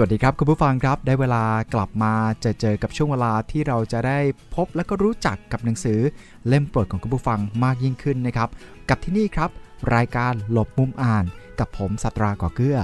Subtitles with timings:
[0.00, 1.44] สวัสดีครับ คุณผู้ฟังครับ ได้เวลา
[1.74, 4.18] กลับมาเจอเจอกับช่วงเวลาที่เราจะได้
[4.54, 6.00] พบและก็รู้จักกับหนังสือ
[6.48, 8.48] เล่มโปรดของคุณผู้ฟังมากยิ่งขึ้นนะครับ
[8.88, 9.50] กับที่นี่ครับ
[9.94, 11.24] รายการหลบมุมอ่าน
[11.58, 12.78] กับผมสัตราก่อเกื้อ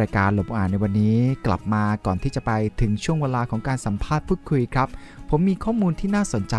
[0.00, 2.50] รายการหลบมุมอ่านในวันนี้กลับมาก่อนที่จะไป
[2.80, 4.88] ถึงช่วงเวลาของการสัมภาษณ์พูดคุยครับ
[5.30, 6.56] ผมมีข้อมูลที่น่าสนใจ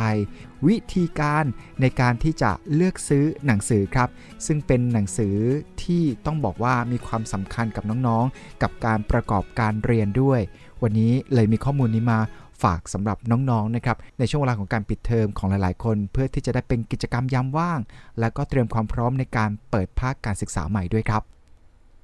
[0.67, 1.45] วิธีการ
[1.81, 4.09] ในการที่จะเลือกซื้อหนังสือครับ
[4.45, 5.35] ซึ่งเป็นหนังสือ
[5.83, 10.39] ที่ต้องบอกว่ามีความสำคัญกับน้องๆ กับการประกอบการเรียนด้วย
[10.83, 12.19] วันนี้เลยมีข้อมูลนี้มา
[12.63, 17.79] ฝากสำหรับน้องๆ นะครับ ในช่วงเวลาของการปิดเทอมของหลายๆ คน เพื่อที่จะได้เป็นกิจกรรมยามว่าง
[18.19, 21.23] และก็เตรียมความพร้อมในการเปิดภาคการศึกษาใหม่ด้วยครับ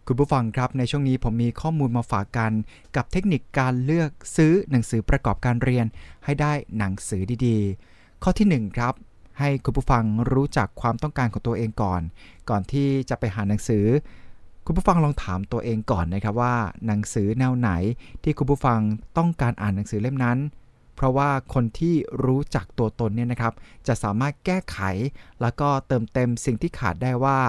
[0.07, 2.51] คุณผู้ฟังครับ ในช่วงนี้ผมมีข้อมูลมาฝากกัน
[2.95, 5.85] กับเทคนิคการเลือกซื้อหนังสือประกอบการเรียน
[6.25, 8.94] ให้ได้หนังสือดีๆ ข้อที่1ครับ
[9.39, 12.02] ให้คุณผู้ฟังรู้จักความต้องการของตัวเองก่อน
[12.49, 13.85] ก่อนที่จะไปหาหนังสือ
[14.66, 16.55] คุณผู้ฟังลองถามตัวเองก่อนนะครับว่า
[16.88, 17.69] หนังสือแนวไหน
[18.23, 18.80] ที่คุณผู้ฟัง
[19.17, 20.38] ต้องการอ่านหนังสือเล่มนั้น
[20.95, 23.53] เพราะว่าคนที่รู้จักตัวตนเนี่ยนะครับ
[23.88, 24.77] จะสามารถแก้ไข
[25.41, 27.39] แล้วก็เติมเต็มสิ่งที่ขาดได้ว่า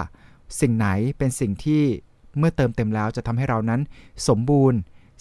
[0.60, 1.82] สิ่งไหนเป็นสิ่งที่
[2.38, 3.80] เมื่อเติมเต็มแล้วจะทำให้เรานั้น
[4.28, 4.78] สมบูรณ์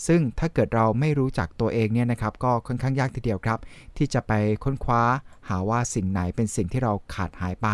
[0.08, 3.60] ซึ่งถ้าเกิดเราไม่รู้จักตัวเองเนี่ยนะครับก็ค่อนข้างยากทีเดียวครับ
[3.98, 4.32] ที่จะไป
[4.64, 5.04] ค้นคว้า
[5.50, 7.68] หาว่าสิ่งไหนเป็นสิ่งที่เราขาดหายไป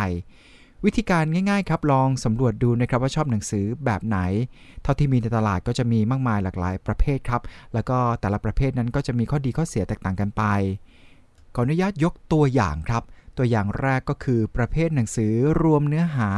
[0.86, 4.20] วิธีการง่ายๆครับลองสำรวจดูนะครับว่าชอบหนังสือแบบไหน
[4.84, 7.42] เท่าที่มีในตลาดก็จะมีมากมายหลากหลายประเภทครับ
[7.74, 10.44] แล้วก็แต่ละประเภทนั้นก็จะมีข้อดีข้อเสียแตกต่างกันไป
[11.56, 13.04] ขออนุญาตยกตัวอย่างครับ
[13.38, 16.30] ตัวอย่างแรกก็คือประเภทหนังสือรวมเนื้อหา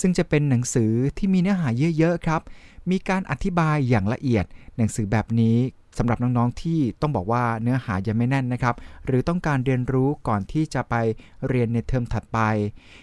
[0.00, 2.40] ซึ่งจะเป็นหนังสือที่มีเนื้อหาเยอะๆครับ
[2.90, 4.44] มีการอธิบายอย่างละเอียด
[4.76, 5.58] หนังสือแบบนี้
[5.98, 8.74] สำหรับน้องๆที่ต้องบอกว่าเนื้อหายังไม่แน่นนะครับ
[9.06, 10.94] หรือต้องการเรียนรู้ก่อนที่จะไป
[11.48, 12.38] เรียนในเทอมถัดไป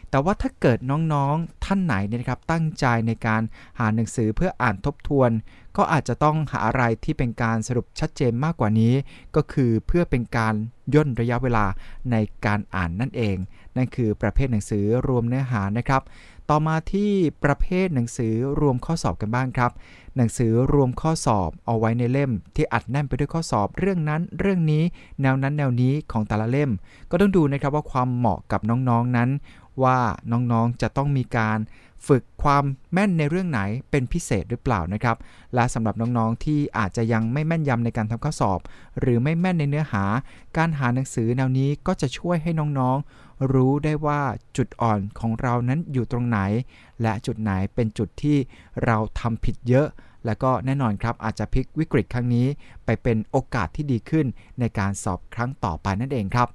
[0.10, 0.78] แต่ว่าถ้าเกิด
[1.14, 3.42] น้องๆท่านไหนเนี่ยครับตั้งใจในการ
[3.80, 5.32] หาหนังสือเพื่ออ่านทบทวน
[5.78, 8.94] ก็อาจจะต้องหาอะไรที่เป็นการสรุปชัดเจนมากกว่านี้
[9.36, 10.54] ก็คือเพื่อเป็นการ
[10.96, 11.66] ย่นระยะเวลา
[12.12, 12.16] ใน
[12.46, 13.38] การอ่านนั่นเอง
[13.76, 16.02] นั่นคือประเภทหนังสือรวมเนื้อหานะครับ
[16.50, 17.12] ต่อมาที่
[17.44, 19.72] ประเภทหนังสือรวมข้อสอบกันบ้างครับ
[20.18, 24.84] หนังสือรวมข้อสอบเอาไว้ในเล่ม ที่อัดแน่นไปด้วยข้อสอบเรื่องนั้นเรื่องนี้
[25.22, 26.72] แนวนั้นแนวนี้ของแต่ละเล่ม
[27.12, 29.30] ก็ต้องดูนะครับว่าความเหมาะกับน้องๆนนั้น
[29.84, 29.98] ว่า
[30.32, 31.60] น้องๆจะต้องมีการ
[32.08, 32.64] ฝึกความ
[32.94, 33.62] แม่นในเรื่องไหน
[33.92, 35.18] เป็นพิเศษหรือเปล่านะครับ
[35.56, 38.60] และสำหรับน้องๆที่อาจจะยังไม่แม่นยำในการทำข้อสอบ
[39.00, 40.04] หรือไม่แม่นในเนื้อหา
[40.58, 44.22] การหาหนังสือแนวนี้ก็จะช่วยให้น้องๆ รู้ได้ว่า
[44.58, 46.40] จุดอ่อนของเรานั้นอยู่ตรงไหน
[47.02, 48.38] และจุดไหนเป็นจุดที่
[48.86, 49.88] เราทำผิดเยอะ
[50.26, 52.48] และก็แน่นอนครับอาจจะพลิกวิกฤตครั้งนี้
[52.86, 54.26] ไปเป็นโอกาสที่ดีขึ้น
[54.60, 56.48] ในการสอบครั้งต่อไปนั่นเองครับ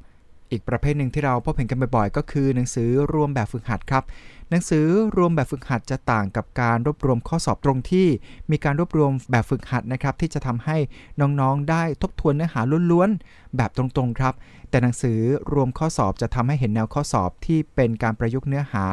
[0.50, 4.04] อีกประเภทหนึ่งที่เราพบเห็นกันบ่อยๆ ก็คือหนังสือรวมแบบฝึกหัดครับ
[4.52, 8.06] หนังสือรวมแบบฝึกหัดจะต่างกับการรวบรวมข้อสอบตรงที่
[8.50, 10.76] มีการรวบรวมแบบฝึกหัดนะครับที่จะทำให้
[11.20, 14.34] น้องๆ ได้ทบทวนเนื้อหาล้วนๆ แบบตรงๆครับ
[14.70, 15.18] แต่หนังสือ
[15.52, 18.86] รวมข้อสอบจะทำให้เห็นแนวข้อสอบที่เป็นการประยุกต์เนื้อหา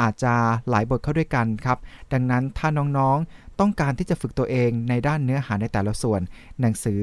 [0.00, 0.34] อาจจะ
[0.70, 1.78] หลายบทเข้าด้วยกันครับ
[2.12, 2.68] ดังนั้นถ้า
[2.98, 6.20] น้องๆ ต้องการที่จะฝึกตัวเองในด้านเนื้อหาในแต่ละส่วน
[6.60, 7.02] หนังสือ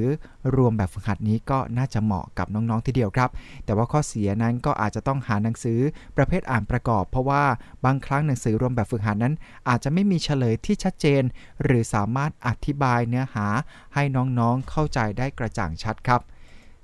[0.55, 3.29] รวมแบบฝึกหัดนี้ก็น่าจะเหมาะกับน้องๆทีเดียวครับ
[3.65, 5.79] แต่ว่าข้อเสียนั้นก็อาจจะต้องหาหนังสือ
[6.17, 7.43] ประเภทอ่านประกอบ เพราะว่า
[7.85, 9.33] บางครั้งหนังสือรวมแบบฝึกหัดนั้น
[9.69, 11.23] อาจจะไม่มีเฉลยที่ชัดเจน
[11.63, 13.47] หรือสามารถอธิบายเนื้อหา
[13.93, 16.21] ให้น้องๆเข้าใจได้กระจ่างชัดครับ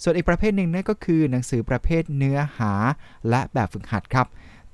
[0.03, 2.73] ส่วนอีกประเภทหนึ่งนั่นก็คือหนังสือประเภทเนื้อหา
[3.29, 4.27] และแบบฝึกหัดครับ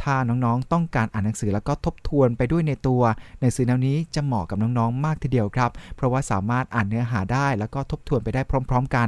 [0.04, 3.02] ถ้าน้องๆ ต้องการอ่านหนังสือแล้วก็ทบทวนไปด้วยในตัว
[3.40, 9.08] หนังสือแนวนี้จะเหมาะกับน้องๆ มากทีเดียวครับ เพราะว่าสามารถอ่านเนื้อหาได้แล้วก็ทบทวนไปได้พร้อม ๆ กัน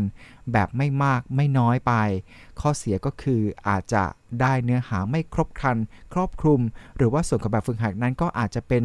[0.51, 1.94] แบบไม่มากไม่น้อยไป
[2.59, 4.03] ข้อเสียก็คืออาจจะ
[4.42, 5.77] ได้เนื้อหาไม่ครบครัน
[6.13, 6.62] ครอบคลุม
[6.98, 8.83] หรือว่าส่วนของแบบฝึกหัดนั้นก็อาจจะเป็น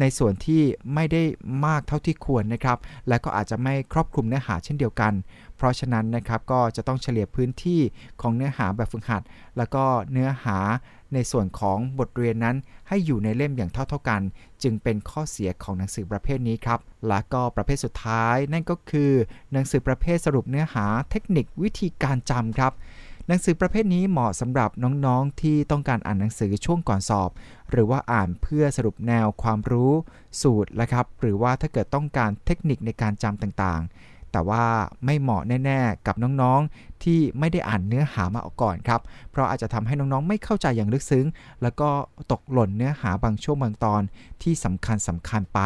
[0.00, 0.62] ในส่วนที่
[0.94, 1.22] ไม่ได้
[1.66, 2.78] มากเท่าที่ควรนะครับ
[3.08, 5.12] และก็อาจจะไม่ครอบคลุมเนื้อหาเช่นเดียวกัน
[5.56, 7.80] เพราะฉะนั้นนะครับก็จะต้องเฉลี่ยพื้นที่
[8.20, 9.22] ของเนื้อหาแบบฝึกหัด
[9.56, 10.58] แล้วก็เนื้อหา
[11.14, 12.56] ในส่วนของบทเรียนนั้น
[12.88, 14.22] ให้อยู่ในเล่มอย่างเท่าๆกัน
[14.62, 19.12] จึงเป็นข้อเสียของหนังสือประเภทนี้ครับ และก็ประเภทสุดท้ายนั่นก็คือ
[19.52, 22.72] หนังสือประเภทสรุปเนื้อหาเทคนิควิธีการจำครับ
[23.28, 27.30] หนังสือประเภทนี้เหมาะสำหรับน้องๆ ที่ต้องการอ่านหนังสือช่วงก่อนสอบ
[27.70, 29.92] หรือว่าอ่านเพื่อสรุปแนวความรู้
[30.42, 34.66] สูตรนะครับ หรือว่าถ้าเกิดต้องการเทคนิคในการจำต่างๆ แต่ว่า
[35.04, 39.00] ไม่เหมาะแน่ๆ กับน้องๆ ที่ไม่ได้อ่านเนื้อหามาออกก่อนครับ
[39.30, 41.26] เพราะอาจจะทำให้น้องๆ ไม่เข้าใจอย่างลึกซึ้ง
[41.62, 41.88] แล้วก็
[42.32, 44.02] ตกหล่นเนื้อหาบางช่วงบางตอน
[44.42, 45.60] ที่สำคัญสำคัญไป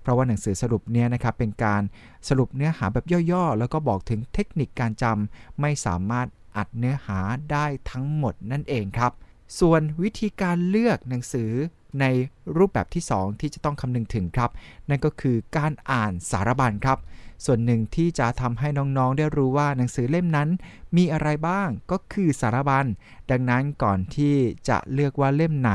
[0.00, 1.82] เพราะว่าหนังสือสรุปเนี่ยนะครับเป็นการ
[2.28, 6.26] สรุปเนื้อหาแบบย่อๆ แล้วก็บอกถึงเทคนิคการจำไม่สามารถ
[6.56, 7.18] อัดเนื้อหา
[7.52, 9.12] ได้ทั้งหมดนั่นเองครับ
[9.60, 11.50] ส่วนวิธีการเลือกหนังสือ
[12.00, 12.06] ใน
[12.56, 14.50] รูปแบบที่ 2 ที่จะต้องคำนึงถึงครับ
[14.88, 16.98] นั่นก็คือการอ่านสารบัญครับ
[17.44, 20.48] ส่วนหนึ่งที่จะทำให้น้องๆ ได้รู้ว่าหนังสือเล่มนั้น
[20.96, 22.86] มีอะไรบ้างก็คือสารบัญ
[23.30, 24.34] ดังนั้นก่อนที่
[24.68, 25.72] จะเลือกว่าเล่มไหน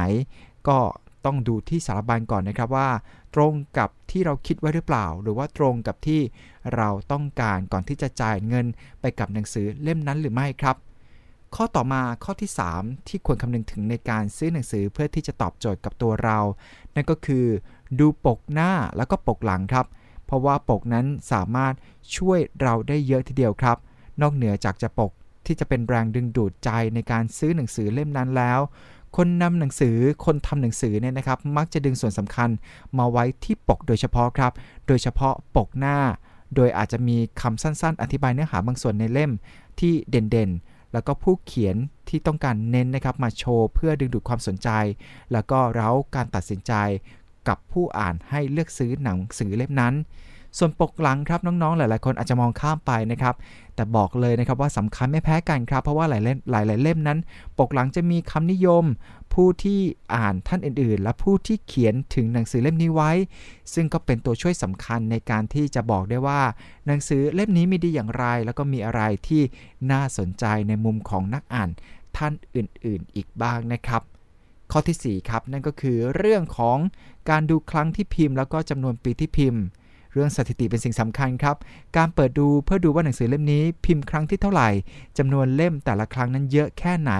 [0.68, 0.80] ก็
[1.26, 2.90] ต้องดูที่สารบัญก่อนนะครับว่า
[3.36, 6.22] ตรงกับที่เราคิดไว้หรือเปล่า หรือว่าตรงกับที่
[6.76, 8.66] เราต้องการก่อนที่จะจ่ายเงิน
[9.02, 10.76] ไปกับหนังสือเล่มนั้นหรือไม่ครับ
[11.56, 16.40] ข้อต่อมาข้อที่ 3 ที่ควรคำนึงถึงในการซื้อหนังสือเพื่อที่จะตอบโจทย์กับตัวเรา
[16.96, 17.46] นั่นก็คือ
[18.00, 19.86] ดูปกหน้าแล้วก็ปกหลังครับ
[20.26, 21.74] เพราะว่าปกนั้นสามารถ
[22.16, 23.78] ช่วยเราได้เยอะทีเดียวครับ
[24.22, 25.12] นอกเหนือจากจะปก
[25.46, 28.60] ที่จะเป็นแรงดึงดูดใจในการซื้อหนังสือเล่มนั้นแล้ว
[29.16, 29.96] คนนำหนังสือ
[30.26, 32.50] คนทำหนังสือเนี่ยนะครับ มักจะดึงส่วนสำคัญ
[32.98, 34.52] มาไว้ที่ปกโดยเฉพาะครับ
[34.88, 35.98] โดยเฉพาะปกหน้า
[36.56, 39.32] โดยอาจจะมีคำสั้นๆ อธิบายเนื้อหาบางส่วนในเล่ม
[39.80, 41.76] ที่เด่นๆ แล้วก็ผู้เขียน
[42.10, 44.70] ที่ต้องการเน้นนะครับมาโชว์เพื่อดึงดูดความสนใจ
[45.32, 46.74] แล้วก็เร้าการตัดสินใจ
[47.48, 49.96] กับผู้อ่านให้เลือกซื้อหนังสือเล่มนั้น
[50.58, 53.36] ส่วนปกหลังครับน้องๆ หลายๆ คนอาจจะมองข้ามไปนะครับ
[53.76, 57.20] แต่บอกเลยนะครับว่าสำคัญไม่แพ้กันครับ เพราะว่าหลายเล่มหลายเล่มนั้น
[57.60, 58.86] ปกหลังจะมีคำนิยม
[59.34, 59.80] ผู้ที่
[60.16, 63.12] อ่านท่านอื่นๆ และผู้ที่เขียนถึงหนังสือเล่มนี้ไว้
[63.74, 66.42] ซึ่งก็เป็นตัวช่วยสำคัญในการที่จะบอกได้ว่า
[66.88, 69.42] หนังสือเล่มนี้มีดีอย่างไร แล้วก็มีอะไรที่
[69.92, 71.70] น่าสนใจในมุมของนักอ่าน
[72.18, 74.02] ท่านอื่นๆ อีกบ้างนะครับ
[74.72, 76.78] ข้อที่ 4 ครับ นั่นก็คือเรื่องของ
[77.30, 79.64] การดูครั้งที่พิมพ์ แล้วก็จำนวนปีที่พิมพ์
[80.12, 81.56] เรื่องสถิติเป็นสิ่งสำคัญครับ
[81.98, 84.70] การเปิดดูเพื่อดูว่าหนังสือเล่มนี้พิมพ์ครั้งที่เท่าไหร่
[85.18, 87.12] จำนวนเล่มแต่ละครั้งนั้นเยอะแค่ไหน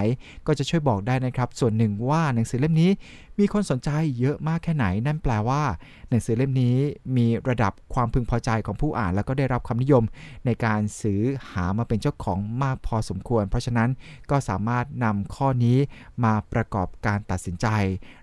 [0.46, 2.90] ก็จะช่วยบอกได้นะครับ ส่วนหนึ่งว่าหนังสือเล่มนี้
[3.38, 5.62] มีคนสนใจเยอะมากแค่ไหน นั่นแปลว่า
[6.08, 6.76] หนังสือเล่มนี้
[7.16, 10.04] มีระดับความพึงพอใจของผู้อ่าน แล้วก็ได้รับความนิยม
[10.46, 13.90] ในการซื้อหามาเป็นเจ้าของมากพอสมควร เพราะฉะนั้น
[14.30, 15.78] ก็สามารถนำข้อนี้
[16.24, 17.66] มาประกอบการตัดสินใจ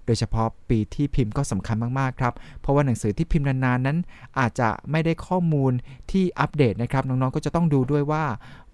[0.05, 3.97] โดยเฉพาะปีที่พิมพ์ก็สำคัญมากๆครับเพราะว่าหนังสือที่พิมพ์นานๆนั้น
[4.39, 5.71] อาจจะไม่ได้ข้อมูล
[6.11, 8.23] ที่อัปเดตนะครับน้องๆก็จะต้องดูด้วยว่า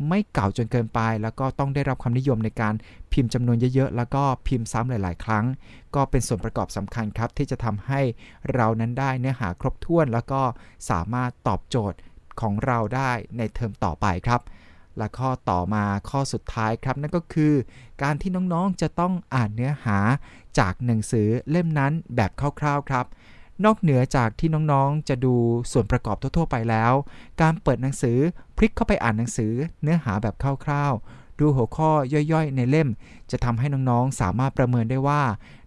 [0.08, 2.74] ไม่เก่าจนเกินไป แล้วก็ต้องได้รับความนิยมในการ
[3.14, 5.46] พิมพ์จำนวนเยอะๆ แล้วก็พิมพ์ซ้ำหลาย ๆ ครั้ง
[5.96, 8.02] ก็เป็นส่วนประกอบสำคัญครับ ที่จะทำให้
[8.54, 10.42] เรานั้นได้เนื้อหาครบถ้วน แล้วก็
[10.90, 11.98] สามารถตอบโจทย์
[12.42, 14.42] ของเราได้ในเทอมต่อไปครับ
[14.98, 17.54] และข้อต่อมาข้อสุดท้ายครับ นั่นก็คือ
[18.04, 19.98] การที่น้องๆจะต้องอ่านเนื้อหา
[20.60, 23.06] จากหนังสือเล่มนั้นแบบคร่าวๆครับ
[23.66, 25.36] นอกเหนือจากที่น้องๆ จะดู
[25.72, 26.94] ส่วนประกอบทั่วๆ ไปแล้ว
[27.42, 28.18] การเปิดหนังสือ
[28.58, 30.36] พลิกเข้าไปอ่านหนังสือเนื้อหาแบบ
[30.66, 30.94] คร่าว
[31.40, 31.92] ดูหัวข้อ
[32.32, 32.90] ย่อยๆ ในเล่ม
[33.32, 35.22] จะทำให้น้องๆ สามารถประเมินได้ว่า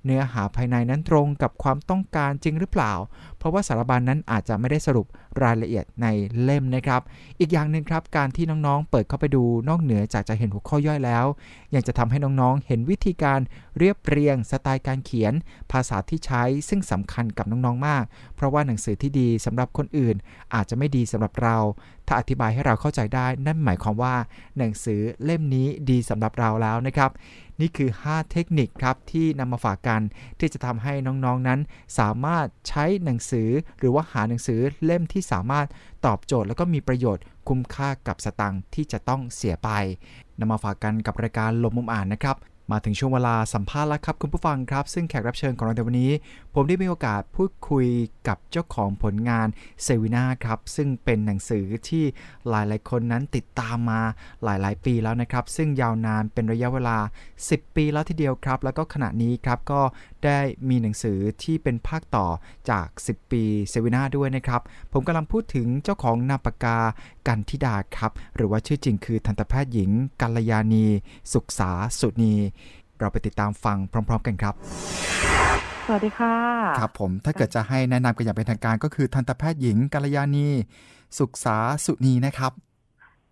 [0.05, 2.93] เนื้อหาภายในนั้นตรงกับความต้องการจริงหรือเปล่า
[3.39, 5.07] เพราะว่าสารบัญนนั้นอาจจะไม่ได้สรุป
[5.43, 6.07] รายละเอียดใน
[6.43, 7.01] เล่มนะครับ
[7.41, 11.27] อีกอย่างหนึ่งครับ การที่น้องๆ เปิดเข้าไปดูนอกเหนือจากจะเห็นหัวข้อย่อยแล้ว
[11.75, 13.41] ยังจะทำให้น้องๆ เห็นวิธีการ
[13.79, 15.33] เรียบเรียง สไตล์การเขียน
[15.73, 18.05] ภาษาที่ใช้ ซึ่งสำคัญกับน้องๆ มาก
[18.37, 20.17] เพราะว่าหนังสือที่ดีสำหรับคนอื่น
[20.55, 21.57] อาจจะไม่ดีสำหรับเรา
[22.12, 24.14] ถ้าอธิบายให้เราเข้าใจได้นั่นหมายความว่า
[24.59, 27.11] หนังสือเล่มนี้ดีสำหรับเราแล้วนะครับ
[27.61, 30.00] นี่คือ 5 เทคนิคครับที่นำมาฝากกัน
[30.38, 31.61] ที่จะทำให้น้องๆนนั้น
[31.99, 35.66] สามารถใช้หนังสือหรือว่าหาหนังสือเล่มที่สามารถ
[36.07, 39.71] ตอบโจทย์ แล้วก็มีประโยชน์คุ้มค่ากับสตังค์ที่จะต้องเสียไป
[40.38, 42.37] นำมาฝากกันกับรายการลมมุมอ่านนะครับ
[42.71, 46.12] มาถึงช่วงเวลาสัมภาษณ์แล้วครับคุณผู้ฟังครับ ซึ่งแขกรับเชิญของเราในวันนี้
[46.54, 47.87] ผมได้มีโอกาสพูดคุย
[48.28, 49.47] กับเจ้าของผลงาน
[49.83, 52.04] เซวินาครับ ซึ่งเป็นหนังสือที่
[52.49, 54.00] หลายๆ คนนั้นติดตามมา
[54.45, 56.99] หลายๆ ปีแล้วนะครับ ซึ่งยาวนานเป็นระยะเวลา
[57.37, 59.81] 10 ปีแล้วทีเดียวครับ แล้วก็ขณะนี้ครับก็
[60.25, 60.38] ได้
[60.69, 62.26] มีหนังสือที่เป็นภาคต่อ
[62.71, 66.78] จาก 10 ปีเซวินาด้วยนะครับ ผมกำลังพูดถึงเจ้าของนาปกา
[67.28, 69.90] กันธิดาครับ หรือว่าชื่อจริงคือทันตแพทย์หญิง
[70.21, 70.87] กัลยาณี
[71.33, 72.35] สุขษาสุนี
[73.02, 74.54] เราไปติดตามฟังพร้อม ๆ กันครับ
[75.87, 76.37] สวัสดีค่ะ
[76.80, 80.49] ครับผมถ้าเกิดจะให้แนะนำกันอย่างเป็นทางการก็คือทันตแพทย์หญิงกัลยาณี
[81.18, 82.52] สุขษาสุนีนะครับ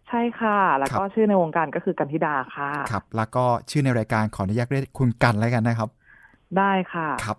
[0.08, 5.88] ใช่ค่ะ แล้วก็ชื่อในวงการก็คือกันธิดาค่ะครับ แล้วก็ชื่อในรายการขออนุญาตเรียกคุณกันแล้วกันนะครับ
[6.58, 7.36] ได้ค่ะครับ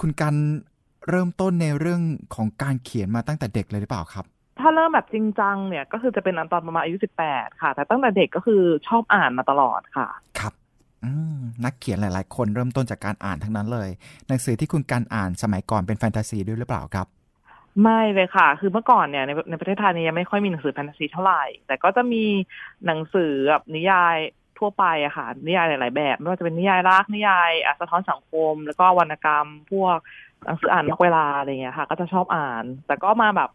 [0.00, 0.34] คุณกัน
[1.10, 2.02] เริ่มต้นในเรื่อง
[2.34, 4.24] ของการเขียนมาตั้งแต่เด็กเลยหรือเปล่าครับ
[4.60, 10.06] ถ้าเริ่มแบบจริงจังเนี่ยก็คือจะเป็นตอนประมาณอายุสิบแปดค่ะ แต่ตั้งแต่เด็กก็คือชอบอ่านมาตลอดค่ะ
[10.40, 10.52] ครับ
[11.64, 13.88] นักเขียนหลาย ๆ คนเริ่มต้นจากการอ่านทั้งนั้นเลย
[14.28, 17.06] หนังสือที่คุณการอ่านสมัยก่อนเป็นแฟนตาซีด้วยหรือเปล่าครับ
[17.82, 22.24] ไม่เลยค่ะ คือเมื่อก่อนเนี่ยในในประเทศไทยเนี่ยยังไม่ค่อยมีหนังสือแฟนตาซีเท่าไหร่ แต่ก็จะมี
[22.86, 24.16] หนังสือแบบนิยาย
[24.58, 29.98] ทั่วไปอะค่ะ นิยายหลาย ๆ แบบไม่ว่าจะเป็นนิยายรักนิยายสะท้อนสังคม แล้วก็วรรณกรรม พวก
[30.44, 33.50] หนังสืออ่านนอกเวลาอะไรเงี้ยค่ะ ก็จะชอบอ่าน แต่ก็มาแบบ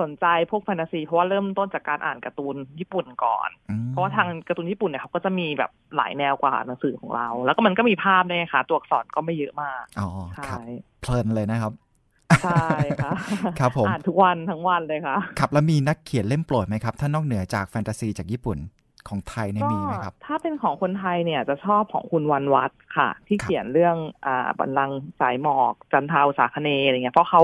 [0.00, 10.60] สนใจพวกแฟนตาซีเพราะว่าเริ่มต้นจากการอ่านการ์ตูนญี่ปุ่นก่อนอืมเพราะว่าทางการ์ตูนญี่ปุ่นเนี่ยเขาก็จะมีแบบหลายแนวกว่าหนังสือของเรา แล้วก็มันก็มีภาพด้วยค่ะ ตัวอักษรก็ไม่เยอะมากอ๋อใช่ครับ
[11.00, 11.72] เพลินเลยนะครับ
[12.44, 12.68] ใช่
[13.02, 13.12] ค่ะ
[13.60, 18.58] ครับผมอ่านทุกวันทั้งวันเลยค่ะ ครับแล้วมีนักเขียนเล่มโปรดไหมครับ ถ้านอกเหนือจากแฟนตาซีจากญี่ปุ่น
[19.08, 27.42] ของไทยเนี่ยมีไหมครับ ถ้าเป็นของคนไทยเนี่ยจะชอบของคุณวันวัดค่ะ ที่ครับเขียนเรื่องอ่าบัลลังก์สายหมอกจันทาวสาคเนย์อะไรเงี้ยเพราะเขา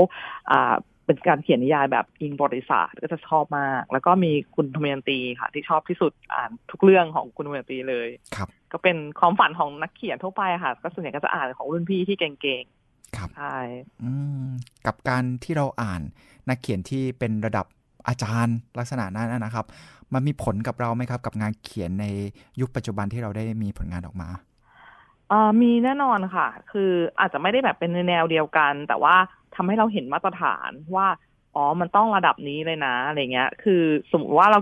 [0.51, 0.75] อ่า
[1.07, 12.65] เป็นการเขียนนิยายแบบอิงประวัติศาสตร์ก็จะชอบมาก แล้วก็มีคุณธมยันตีค่ะ ที่ชอบที่สุดอ่านทุกเรื่องของคุณธมยันตีเลยครับก็เป็นความฝันของนักเขียนทั่วไปค่ะ ก็ส่วนใหญ่ก็จะอ่านของรุ่นพี่ที่เก่ง
[13.17, 13.57] ครับๆใช่
[14.03, 14.11] อื
[14.47, 14.49] ม
[14.87, 16.01] กับการที่เราอ่าน
[16.49, 17.67] นักเขียนที่เป็นระดับ
[18.09, 19.67] อาจารย์ลักษณะนั้นนะครับ
[20.15, 22.07] มันมีผลกับเราไหมครับ กับงานเขียนใน
[22.61, 24.29] ยุคปัจจุบันที่เราได้มีผลงานออกมา
[25.33, 29.17] อ่ามีแน่นอนค่ะ คืออาจจะไม่ได้แบบเป็นในแนวเดียวกัน แต่ว่า
[29.57, 31.07] ทำให้เราเห็นมาตรฐานว่า
[31.55, 33.83] อ๋อมันต้องระดับนี้เลยนะอะไรเงี้ย คือ
[34.13, 34.59] สมมติว่าเรา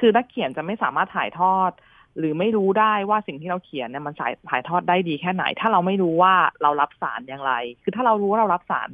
[0.00, 1.70] คือนักเขียนจะไม่สามารถถ่ายทอด
[2.18, 8.88] หรือไม่รู้ได้ว่าสิ่งที่เราเขียนเนี่ยมันสายถ่ายทอดได้ดีแค่ไหน ถ้าเราไม่รู้ว่าเรารับสารอย่างไร คือถ้าเรารู้ว่าเรารับสาร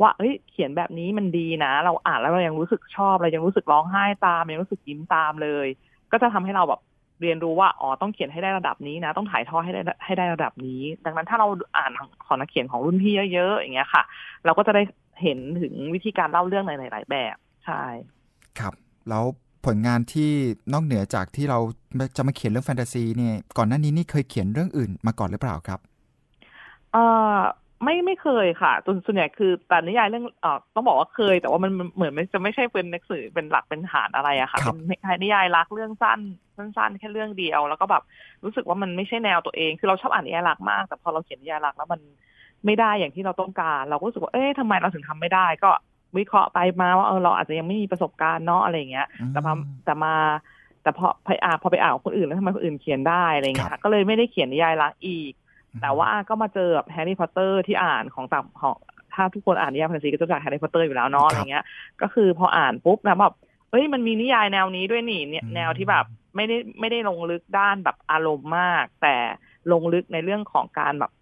[0.00, 5.66] ว่าเอ้ย เขียนแบบนี้มันดีนะ เราอ่านแล้วเรายังรู้สึกชอบ เรายังรู้สึกร้องไห้ตาม ยังรู้สึกยิ้มตามเลย
[6.12, 6.80] ก็จะทำให้เราแบบ
[7.20, 11.92] เรียนรู้ว่าอ๋อต้องเขียนให้ได้ระดับนี้นะ ต้องถ่ายทอดให้ได้ให้ได้ระดับนี้ ดังนั้นถ้าเราอ่าน
[12.26, 14.02] ของนักเขียนของรุ่นพี่เยอะๆอย่างเงี้ยค่ะ
[14.44, 14.82] เราก็จะได้
[15.22, 17.82] เห็นถึงวิธีการเล่าเรื่องในหลาย ๆ แบบใช่
[18.58, 18.74] ครับ
[19.08, 19.24] แล้ว
[19.66, 20.30] ผลงานที่
[20.72, 21.58] นอกเหนือจากที่เรา
[22.16, 25.80] จะมาเขียนเรื่องแฟนตาซีเนี่ยก่อนหน้านี้นี่เคยเขียนเรื่องอื่นมาก่อนหรือเปล่าครับ
[26.92, 26.96] เอ
[27.36, 27.38] อ
[27.84, 36.20] ไม่ไม่เคยค่ะส่วนส่วนใหญ่คือแต่นิยายเรื่องเออต้องบอกว่าเคย แต่ว่ามันมันเหมือนมันจะไม่ใช่เป็นหนังสือเป็นหลักเป็นฐานอะไรอะค่ะครับเป็นนิยายรักเรื่องสั้น
[36.56, 38.02] สั้นๆแค่เรื่องเดียว แล้วก็แบบ
[38.44, 42.00] รู้สึกว่ามันไม่ใช่แนวตัวเอง คือเราชอบอ่านนิยายรักมาก แต่พอเราเขียนนิยายรักแล้วมัน
[42.66, 45.70] ไม่ได้อย่างที่เราต้องการ เราก็รู้สึกว่าเอ๊ะทำไมเราถึงทำไม่ได้ ก็
[46.18, 50.14] วิเคราะห์ไปมาว่าเออเราอาจจะยังไม่มีประสบการณ์เนาะอะไรอย่างเงี้ย แต่พออืมแต่มา
[50.82, 55.32] แต่พอไปอ่านพอไปอ่านของคนอื่นแล้วทำไมคนอื่นเขียนได้อะไรเงี้ยครับค่ะก็เลยไม่ได้เขียนนิยายรักอีก
[55.82, 58.76] แต่ว่าก็มาเจอแบบแฮร์รี่พอตเตอร์ที่อ่านของต่างของ
[59.14, 61.64] ถ้าทุกคนอ่านนิยายแฟนตาซีก็จะรู้จากแฮร์รี่พอตเตอร์อยู่แล้วเนาะครับอะไรเงี้ย
[62.02, 63.34] ก็คือพออ่านปุ๊บนะแบบ
[63.70, 66.04] เอ้ยมันมีนิยายแนวนี้ด้วยนี่เนี่ยอืมแนวที่แบบ
[66.36, 69.16] ไม่ได้ไม่ได้ลงลึกด้านแบบอารมณ์มาก แต่
[69.72, 71.12] ลงลึกในเรื่องของการแบบ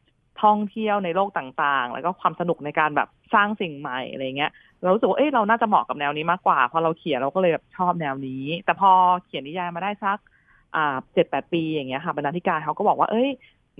[0.42, 4.50] ท่องเที่ยวในโลกต่างๆ แล้วก็ความสนุกในการแบบสร้างสิ่งใหม่อะไรเงี้ย
[4.82, 8.90] เรารู้สึกว่าเอ้ยเราน่าจะเหมาะกับแนวนี้มากกว่าพอเราเขียนเราก็เลยแบบชอบแนวนี้ แต่พอ
[9.24, 10.18] เขียนนิยายมาได้สัก
[10.76, 13.30] อ่าเจ็ดแปดปีอย่างเงี้ยค่ะบรรณาธิการเขาก็บอกว่า เอ้ย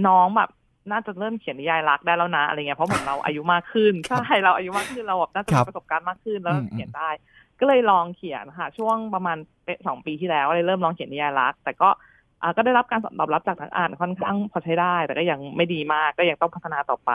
[0.07, 0.51] น้องแบบ
[0.91, 7.11] น่าจะเริ่มเขียนนิยายรักได้แล้วนะอะไรเงี้ยเพราะเหมือนเราอายุมากขึ้นครับใช่เราอายุมากขึ้นเราแบบน่าจะครัมีบประสบการณ์มากขึ้นแล้วอืมเขียนได้
[7.61, 11.89] ก็เลยลองเขียนค่ะ ช่วงประมาณเป็นสองปีที่แล้วเลยเริ่มลองเขียนนิยายรัก แต่ก็
[12.43, 17.11] อ่าก็ได้รับการตอบรับจากนักอ่านค่อนข้างพอใช้ได้ แต่ก็ยังไม่ดีมากก็ยังต้องพัฒนาต่อไป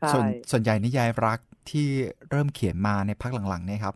[0.00, 1.38] ใช่ส่วนส่วนใหญ่นิยายรัก
[1.70, 1.86] ที่
[2.30, 3.94] เริ่มเขียนมาในพักหลังๆเนี่ยครับ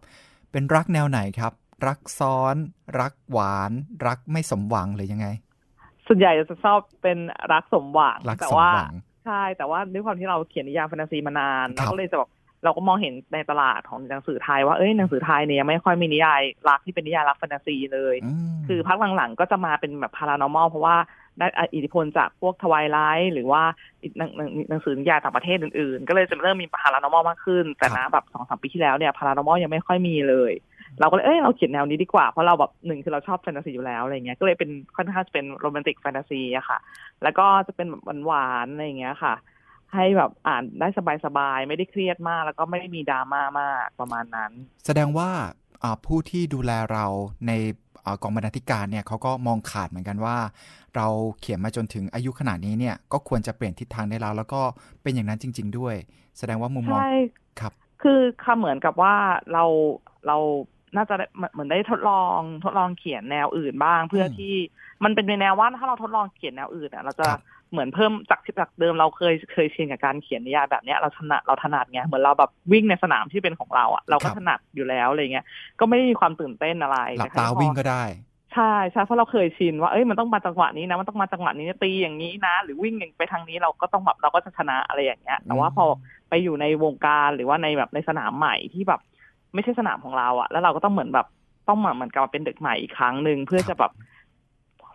[0.53, 1.53] เป็นรักแนวไหนครับ
[1.87, 2.57] รักซ้อน
[3.01, 3.73] รักหวาน
[4.07, 5.27] รักไม่สมหวังหรือยังไง
[6.13, 7.19] ส่วนใหญ่จะชอบเป็น
[7.53, 12.31] รักสมหวังรักแต่สมว่าหวังใช่แต่ว่าด้วยความที่เราเขียนนิยายแฟนตาซีมานานครับเราก็เลยจะแบบ
[12.65, 18.17] เราก็มองเห็นในตลาดของหนังสือไทยว่าเอ้ยหนังสือไทยเนี่ยยังไม่ค่อยมีนิยายรักที่เป็นนิยายรักแฟนตาซีเลย
[18.51, 20.97] มคือพักหลังๆก็จะมาเป็นแบบ paranormal เพราะว่า
[21.39, 23.63] ได้อิทธิพลจากพวก Twilight หรือว่า
[24.19, 30.53] หนังหนังหนังสือนิยายต่างประเทศอื่นๆ ก็เลยจะเริ่มมี paranormal มากขึ้น แต่นะแบบสองสามปีที่แล้วเนี่ย paranormal ยังไม่ค่อยมีเลย
[31.01, 36.79] เราก็เลยเอ้ยเราเขียนแนวนี้ดีกว่า เพราะเราแบบหนึ่งคือเราชอบแฟนตาซีอยู่แล้วอะไรเงี้ยก็เลยเป็นค่อนข้างจะเป็นโรแมนติกแฟนตาซีอะค่ะ
[37.23, 39.35] แล้วก็จะเป็นแบบหวานๆอะไรอย่างเงี้ยค่ะ
[39.95, 40.89] ให้แบบอ่านได้
[41.27, 44.53] สบายๆไม่ได้เครียดมาก แล้วก็ไม่ได้มีดราม่ามากประมาณนั้น
[44.87, 45.29] แสดงว่า
[45.83, 47.07] อ่าผู้ที่ดูแลเรา
[47.47, 47.53] ใน
[48.05, 50.37] อ่ากองบรรณาธิการเนี่ยเขาก็มองขาดเหมือนกันว่า
[50.97, 51.07] เรา
[51.41, 54.61] เขียนมาจนถึงอายุขนาดนี้เนี่ยก็ควรจะเปลี่ยนทิศทางได้แล้ว แล้วก็
[55.03, 55.95] เป็นอย่างนั้นจริง ๆ ด้วย
[56.39, 57.13] แสดงว่ามุมมองใช่
[57.61, 57.73] ครับ
[58.03, 59.15] คือคำเหมือนกับว่า
[59.53, 59.65] เรา
[60.27, 60.39] เรา
[60.97, 64.55] น่าจะได้เหมือนได้ทดลองทดลองเขียนแนวอื่นบ้าง เพื่อที่
[65.05, 67.41] มันเป็นในแนวว่าถ้าเราทดลองเขียนแนวอื่นอะเราจะครับ
[67.73, 75.45] เหมือนเพิ่มจากจากเดิมเราเคยเคยชินกับการเขียนนิยายแบบเนี้ยเราถนัดเราถนัดไงเหมือนเราแบบวิ่งในสนามที่เป็นของเราอะเราก็ถนัดอยู่แล้วอะไรเงี้ย
[75.81, 78.03] ก็ไม่ได้มีความตื่นเต้นอะไรหลับแต่ครตาพอวิ่งก็ได้
[78.55, 85.85] ใช่ใช่เพราะเราเคยชินว่าเอ้ยมันต้องมาจังหวะนี้นะมันต้องมาจังหวะนี้ตีอย่างนี้นะ หรือวิ่งอย่างไปทางนี้เราก็ต้องแบบเราก็จะชนะอะไรอย่างเงี้ย แต่ว่าพอ
[86.29, 89.01] ไปอยู่ในวงการหรือว่าในแบบในสนามใหม่ที่แบบ
[89.55, 91.27] ไม่ใช่สนามของเราอะแล้วเราก็ต้องเหมือนแบบ
[91.69, 93.93] ต้องเหมือนเหมือนกับมาเป็นเด็กใหม่อีกครั้งหนึ่งเพื่อจะแบบ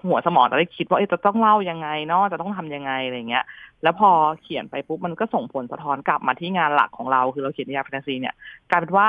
[0.04, 3.46] หัวสมองจะได้คิดว่าเอ๊ะจะต้องเล่ายังไงเนาะจะต้องทำยังไงอะไรเงี้ย
[3.84, 4.10] แล้วพอ
[4.42, 8.36] เขียนไปปุ๊บมันก็ส่งผลสะท้อนกลับมาที่งานหลักของเรา คือเราเขียนนิยายแฟนตาซีเนี่ย
[8.70, 9.08] กลายเป็นว่า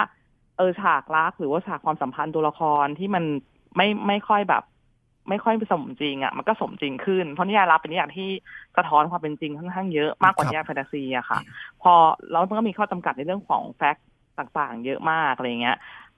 [0.56, 3.24] เออฉากรักหรือว่าฉากความสัมพันธ์ตัวละครที่มัน
[3.76, 4.62] ไม่ไม่ค่อยแบบ
[5.28, 8.30] ไม่ค่อยสมจริงอะ่ะ มันก็สมจริงขึ้นเพราะนิยายรักเป็นนิยายที่
[8.76, 11.38] สะท้อนความเป็นจริงค่อนข้างเยอะมากกว่าครับนิยายแฟนตาซีอะค่ะ
[11.82, 11.92] พอ
[12.30, 14.07] แล้วมันก็มีข้อจำกัดในเรื่องของแฟกต์
[14.38, 15.76] ต่างๆ เยอะมากอะไรเงี้ย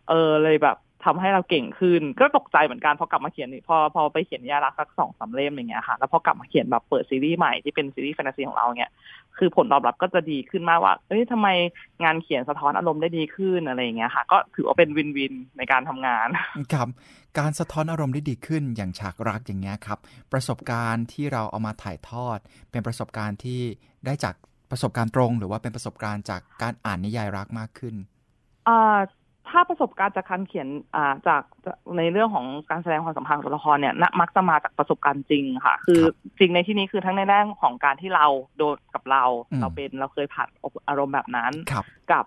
[0.08, 8.90] เออเลยแบบทำให้เราเก่งขึ้น ก็ตกใจเหมือนกันพอกลับมาเขียนพอพอไปเขียนยารักสักสองสามเล่มอย่างเงี้ยค่ะ แล้วพอกลับมาเขียนแบบเปิดซีรีส์ใหม่ที่เป็นซีรีส์แฟนตาซีของเราเนี่ย
[9.38, 11.48] คือผลตอบรับก็จะดีขึ้นมากว่า เอ้ยทำไม
[12.04, 16.28] งานเขียนสะท้อนอารมณ์ได้ดีขึ้นอะไรอย่างเงี้ยค่ะ ก็ถือว่าเป็นวินวินในการทำงาน
[16.72, 16.88] ครับ
[17.38, 19.98] การสะท้อนอารมณ์ได้ดีขึ้นอย่างฉากรักอย่างเงี้ยครับ
[20.32, 22.38] ประสบการณ์ที่เราเอามาถ่ายทอด
[22.70, 23.60] เป็นประสบการณ์ที่
[24.06, 24.34] ได้จาก
[24.70, 27.94] ประสบการณ์ตรง หรือว่าเป็นประสบการณ์จากการอ่านนิยายรักมากขึ้น
[29.48, 31.42] ถ้าประสบการณ์จากการเขียนอ่าจาก
[31.96, 38.26] ในเรื่องของการแสดงความสัมพันธ์ของตัวละครเนี่ยนะมักจะมาจากประสบการณ์จริงค่ะ คือครับจริงในที่นี้คือทั้งในแง่ของการที่เรา
[38.58, 40.48] โดนกับเราอืมเราเป็นเราเคยผ่าน
[40.88, 42.24] อารมณ์แบบนั้นครับกับ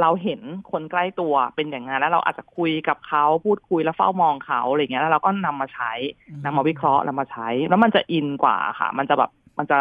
[0.00, 5.92] เราเห็นคนใกล้ตัวเป็นอย่างนั้นแล้วเราอาจจะคุยกับเขาพูดคุยแล้วเฝ้ามองเขาอะไรเงี้ยแล้วเราก็นำมาใช้
[6.44, 9.80] นำมาวิเคราะห์นำมาใช้ แล้วมันจะอินกว่าค่ะ มันจะแบบมันจะ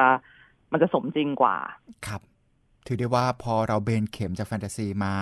[0.72, 1.56] มันจะสมจริงกว่า
[2.08, 2.22] ครับ
[2.88, 5.14] ถือได้ว่าพอเราเบนเข็มจากแฟนตาซีมา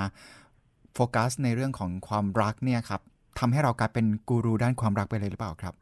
[0.96, 3.02] โฟกัสในเรื่องของความรักเนี่ยครับ
[3.40, 5.74] ทำให้เรากลายเป็นกูรูด้านความรักไปเลยหรือเปล่าครับ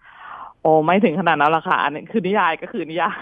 [0.61, 3.17] โอ้ไม่ถึงขนาดนั้นหรอกค่ะอันนี้คือนิยายก็คือนิยาย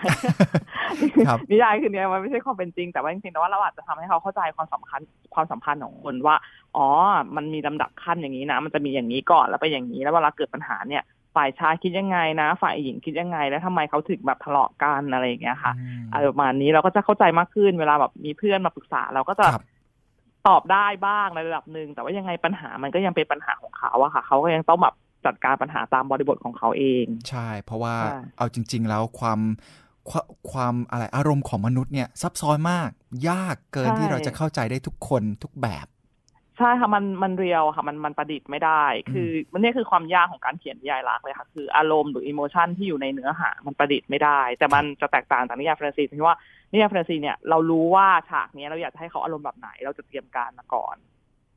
[1.27, 4.99] ครับนิยายคือนิยายมันไม่ใช่ความเป็นจริง แต่ว่าจริงๆแล้วว่าเราอาจจะทำให้เขาเข้าใจความสำคัญ
[5.33, 6.35] ความสัมพันธ์ของคนว่า
[6.77, 6.87] อ๋อ
[7.35, 11.03] มันมีลำดับขั้นอย่างนี้นะ มันจะมีอย่างนี้ก่อนแล้วไปอย่างนี้ แล้วเวลาเกิดปัญหาเนี่ย
[11.35, 19.63] ฝ่ายชายคิดยังไงนะ ฝ่ายหญิงคิดยังไง แล้วทำไมเขาถึงแบบทะเลาะกันอะไรอย่างเงี้ยค่ะอืมอะไรประมาณนี้เราก็จะเข้าใจมากขึ้นเวลาแบบมีเพื่อนมาปรึกษา เราก็จะครับ
[20.47, 24.95] ตอบได้บ้างในระดับหนึ่งแต่ว่ายังไงปัญหามันก็ยังเป็นปัญหาของเขาอะค่ะเขาก็ยังต้องแบบ
[25.25, 29.39] จัดการปัญหาตามบริบทของเขาเอง ใช่ เพราะว่าใช่เอาจริง ๆ แล้วความ
[30.09, 32.89] ความความอะไรอารมณ์ของมนุษย์เนี่ยซับซ้อนมาก
[33.29, 35.87] ยากเกินที่เราจะเข้าใจได้ทุกคนทุกแบบ
[36.61, 46.37] ใช่ค่ะมันมัน real ค่ะมันมันประดิษฐ์ไม่ได้ คือมันเนี่ยคือความยากของการเขียนนิยายรักเลยค่ะ คืออารมณ์หรือ emotion ที่อยู่ในเนื้อหา มันประดิษฐ์ไม่ได้ แต่มันจะแตกต่างจากนิยายแฟนตาซีตรงที่ว่า
[46.71, 50.95] นิยายแฟนตาซีเนี่ยเรารู้ว่าฉากเนี้ยเราอยากจะให้เขาอารมณ์แบบไหน เราจะเตรียมการมาก่อน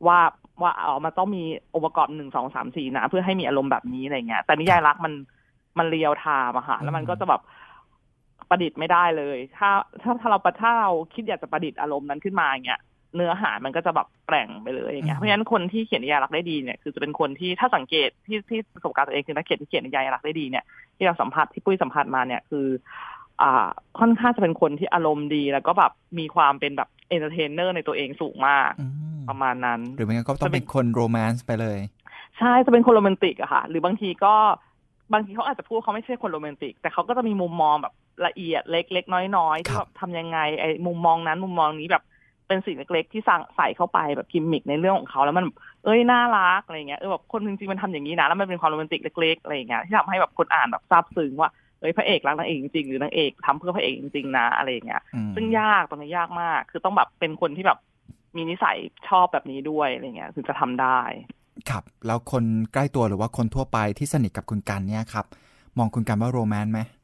[0.07, 0.19] ว่า
[0.63, 5.13] ว่าเออมันต้องมีองค์ประกอบหนึ่งสองสามสี่นะเพื่อให้มีอารมณ์แบบนี้อะไรเงี้ย แต่นิยายรักมัน
[5.79, 7.43] มัน real time อะค่ะแล้วมันก็จะแบบ
[8.51, 9.71] ประดิษฐ์ไม่ได้เลย ถ้า
[10.03, 12.81] ถ้าถ้าเราถ้าเราคิดอยากจะประดิษฐ์อารมณ์นั้นขึ้นมาอย่างเงี้ย
[13.15, 20.65] เนื้อหามันก็จะแบบแปร่งไปเลยอย่างเงี้ยอืมเพราะฉะนั้นคนที่เขียนนิยายรักได้ดีเนี่ยคือจะเป็นคนที่ถ้าสังเกตที่ที่ประสบการณ์ตัวเองคือนักเขียนที่เขียนนิยายรักได้ดีเนี่ย
[20.97, 22.67] ที่เราสัมผัสที่ปุ้ยสัมผัสมาเนี่ยคือ
[23.43, 23.69] อ่า
[24.01, 31.79] ค่อนข้างจะเป็นคนที่อารมณ์ดี แล้วก็แบบมีความเป็นแบบ entertainer ในตัวเองสูงมากอืมประมาณนั้น หรือไม่งั้นก็ต้องเป็นคนโรแมนติกไปเลย
[32.39, 34.35] ใช่จะเป็นคนโรแมนติกอะค่ะ หรือบางทีก็
[35.13, 37.95] บางทีเขาอาจจะพูดเขาไม่ใช่คนโรแมนติก แต่เขาก็จะมีมุมมองแบบ
[38.27, 42.05] ละเอียดเล็กๆน้อยๆครัที่บแบบทำยังไงไอ้มุมมองนั้นมุมมองนี้แบบ
[42.49, 45.45] เป็นสิ่งเล็กๆที่สั่งใส่เข้าไปแบบกิมมิกในเรื่องของเขาแล้วมัน
[45.85, 57.79] เอ้ยน่ารักอะไรเงี้ยเออแบบคนจริงๆมันทำอย่างนี้นะแล้วมันเป็นความโรแมนติกเล็กๆอะไรเงี้ยที่ทำให้แบบคนอ่านแบบซาบซึ้งว่าเอ้ยพระเอกรักนางเอกจริงๆหรือนางเอกทำเพื่อพระเอกจริงๆนะอะไรเงี้ยอืมซึ่งยากตรงนี้ยากมาก คือต้องแบบเป็นคนที่แบบ
[58.37, 58.77] มีนิสัย
[59.09, 61.01] ชอบแบบนี้ด้วยอะไรเงี้ยถึงจะทำได้
[61.71, 65.27] ครับแล้วคนใกล้ตัวหรือว่าคนทั่วไปที่สนิทกับคุณกันเนี่ยครับ
[65.79, 66.81] มองคุณกันว่าโรแมนต์ไหม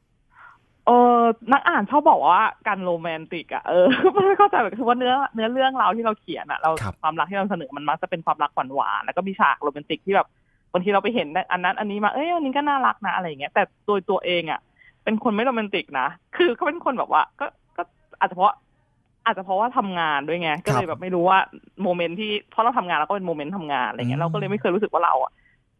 [0.91, 10.27] ออนักอ่านชอบบอกว่าการโรแมนติกอะเออไม่เข้าใจแบบคือว่าเนื้อเนื้อเรื่องเราที่เราเขียนอะเราครับความรักที่เราเสนอมันมักจะเป็นความรักหวานหวานๆแล้วก็มีฉากโรแมนติกที่แบบ
[10.73, 14.59] บางทีเราไปเห็นอันนั้น อันนี้มาเอ้ยอันนี้ก็น่ารักนะอะไรอย่างเงี้ยแต่ตัวตัวเองอะ
[15.03, 17.45] เป็นคนไม่โรแมนติกนะคือเขาเป็นคนแบบว่า ก็
[17.77, 17.83] ก็
[18.19, 18.55] อาจจะเพราะ
[19.25, 21.37] อาจจะเพราะว่าทำงานด้วยไงก็เลยแบบไม่รู้ว่า
[21.83, 25.31] โมเมนต์ที่เพราะเราทำงานเราก็เป็นโมเมนต์ทำงานอะไรเงี้ยเราก็เลยไม่เคยรู้สึกว่าเราอะ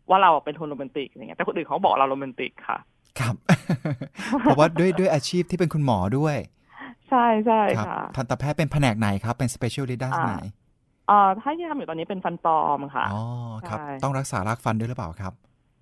[0.10, 2.78] ว่าเราอะเป็นคนโรแมนติกอะไรเงี้ยแต่คนอื่นเขาบอกเราโรแมนติกค่ะ
[3.20, 3.36] ครับ
[4.42, 6.38] เพราะว่าด้วยด้วยอาชีพที่เป็นคุณหมอด้วย
[7.10, 10.34] ใช่ใช่ครับค่ะทันตแพทย์เป็นแผนกไหนครับ เป็น specialist ด้านไหน
[11.08, 13.22] เอ่อถ้าที่ทำอยู่ตอนนี้เป็นฟันปลอมค่ะอ๋อ
[13.70, 15.34] ครับใช่ต้องรักษารากฟันด้วยหรือเปล่าครับ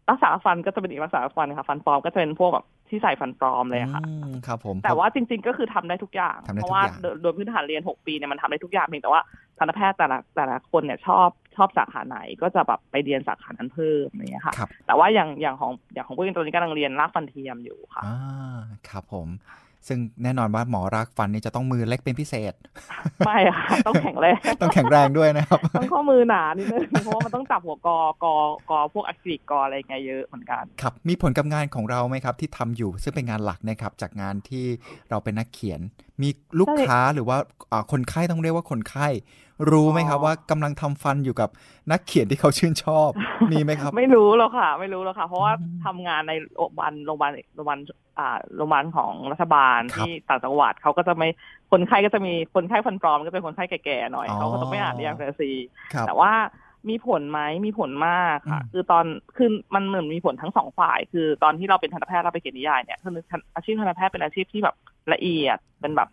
[0.09, 9.21] รักษาฟันก็จะเป็นอีกรักษาฟันค่ะ ฟันปลอมก็จะเป็นพวกแบบที่ใส่ฟันปลอมเลยอะค่ะอืมครับผมแต่ว่าจริง ๆ ก็คือทำได้ทุกอย่างทำได้เพทุกราะว่าอย่างโดยโดยพื้นฐานเรียน 6 ปีเนี่ยมันทำได้ทุกอย่างเพียงแต่ว่า
[9.57, 19.27] ทันตแพทย์แต่ละแต่ละคนเนี่ยชอบ ชอบสาขาไหนก็จะแบบไปเรียนสาขานั้นเพิ่มอย่างเงี้ยค่ะครับแต่ว่าอย่างอย่างของอย่างของพวกตอนนี้กำลังเรียนรากฟันเทียมอยู่ค่ะอ่าครับผม
[19.87, 22.53] ซึ่งแน่นอนว่าหมอรักฟันนี่จะต้องมือเล็กเป็นพิเศษ
[23.25, 28.35] ไม่อะค่ะ ต้องแข็งแรง ต้องแข็งแรงด้วยนะครับ ต้องข้อมือหนานิดนึงเพราะว่ามันต้องจับหัวกอกอ
[28.69, 34.65] กอพวกอะคริลิกกออะไรเงี้ยเยอะเหมือนกัน ครับ มีผลกับงานของเราไหมครับ ที่ทำอยู่ซึ่งเป็นงานหลักนะครับ จากงานที่
[35.09, 35.79] เราเป็นนักเขียน
[36.21, 37.37] มีลูกใช่ค้าหรือว่า
[37.71, 39.07] อ่าคนไข้ต้องเรียกว่าคนไข้
[39.71, 41.49] รู้ไหมครับอ๋อว่ากำลังทำฟันอยู่กับ
[41.91, 43.09] นักเขียนที่เขาชื่นชอบ
[43.51, 48.08] มีไหมครับ ไม่รู้หรอกค่ะ ไม่รู้หรอกค่ะ เพราะว่าอืมทำงานในโรงพยาบาลโรงพยาบาลโรงพยาบาลอ่า
[48.55, 51.29] โรงพยาบาลของรัฐบาลครับที่ต่างจังหวัดเขาก็จะไม่
[51.71, 55.51] คนไข้ก็จะมีคนไข้ฟันปลอมก็เป็นคนไข้แก่ๆหน่อยอ๋อเขาก็จะไม่อ่านนิยายแฟนตาซี
[55.93, 56.31] ครับแต่ว่า
[56.89, 59.05] มีผลไหมมีผลมากค่ะอืมคือตอน
[59.37, 63.13] คือมันเหมือนมีผลทั้งสองฝ่าย คือตอนที่เราเป็นทันตแพทย์เราไปเขียนนิยายเนี่ยคือ
[63.55, 64.75] อาชีพทันตแพทย์เป็นอาชีพที่แบบ
[65.13, 66.09] ละเอียดเป็นแบบ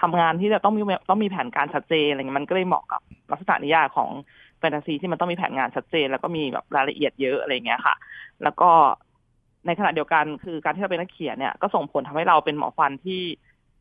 [0.00, 3.00] ทำงานที่จะต้องมีต้องมีแผนการชัดเจนอะไรเงี้ยมันก็เลยเหมาะกับ
[3.32, 4.10] ลักษณะนิยายของ
[4.58, 7.94] แฟนตาซีที่มันต้องมีแผนงานชัดเจน แล้วก็มีแบบรายละเอียดเยอะอะไรเงี้ยค่ะ
[8.42, 8.70] แล้วก็
[9.66, 13.20] ในขณะเดียวกันคือการที่เราเป็นนักเขียนเนี่ยก็ส่งผลทำให้เราเป็นหมอฟันที่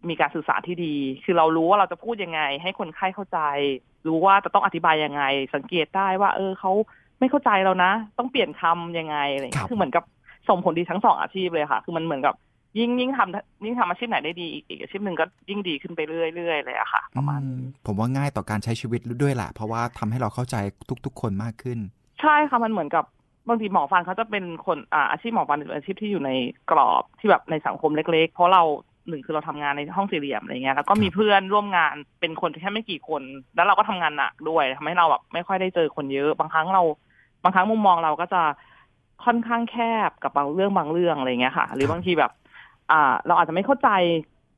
[0.10, 3.40] มีการสื่อสารที่ดี คือเรารู้ว่าเราจะพูดยังไง ให้คนไข้เข้าใจ
[4.08, 5.24] รู้ว่าจะต้องอธิบายยังไง
[5.56, 6.72] สังเกตได้ว่า เออเขา
[7.20, 10.04] ไม่เข้าใจเรานะ ต้องเปลี่ยนคำยังไงอะไรอย่างครัเงี้บยคือเหมือนกับ
[10.50, 12.36] ส่งผลดีทั้งสองอาชีพเลยค่ะ คือมันเหมือนกับ
[12.80, 20.56] ยิ่งยิ่งทำยิ่งทำอาชีพไหนได้ดีอีกอีกอาชีพหนึ่งก็ยิ่งดีขึ้นไปเรื่อยๆเลยอะค่ะประมาณอืนี้มผมว่าง่ายต่อการใช้ชีวิตด้วยแหละ เพราะว่าทำให้เราเข้าใจ
[21.06, 21.80] ทุก ๆ คนมากขึ้น
[22.22, 23.06] ใช่ค่ะมันเหมือนกับ
[23.48, 26.32] บางทีหมอฟันเขาจะเป็นคนอ่าอาชีพหมอฟันเป็นอาชีพที่อยู่ใน
[26.72, 28.64] กรอบที่แบบในสังคมเล็ก ๆ เพราะเรา
[29.10, 33.22] หนึ่งคือเราทำงานในห้องสี่เหลี่ยมอะไรเงี้ยแล้วก็มีเพื่อนร่วมงานเป็นคนแค่ไม่กี่คน
[33.56, 36.84] แล้วเราก็ทำงานหนักด้วยทำให้เราแบบไม่ค่อยได้เจอคนเยอะบางครั้งเรา
[37.44, 38.42] บางครั้งมุมมองเราก็จะ
[39.26, 39.78] ค่อนข้างแค
[40.10, 42.32] บกับบางเรื่องบางเรื่องอะไรเงี้ยค่ะ หรือบางทีแบบ
[42.92, 43.90] อ่า เราอาจจะไม่เข้าใจ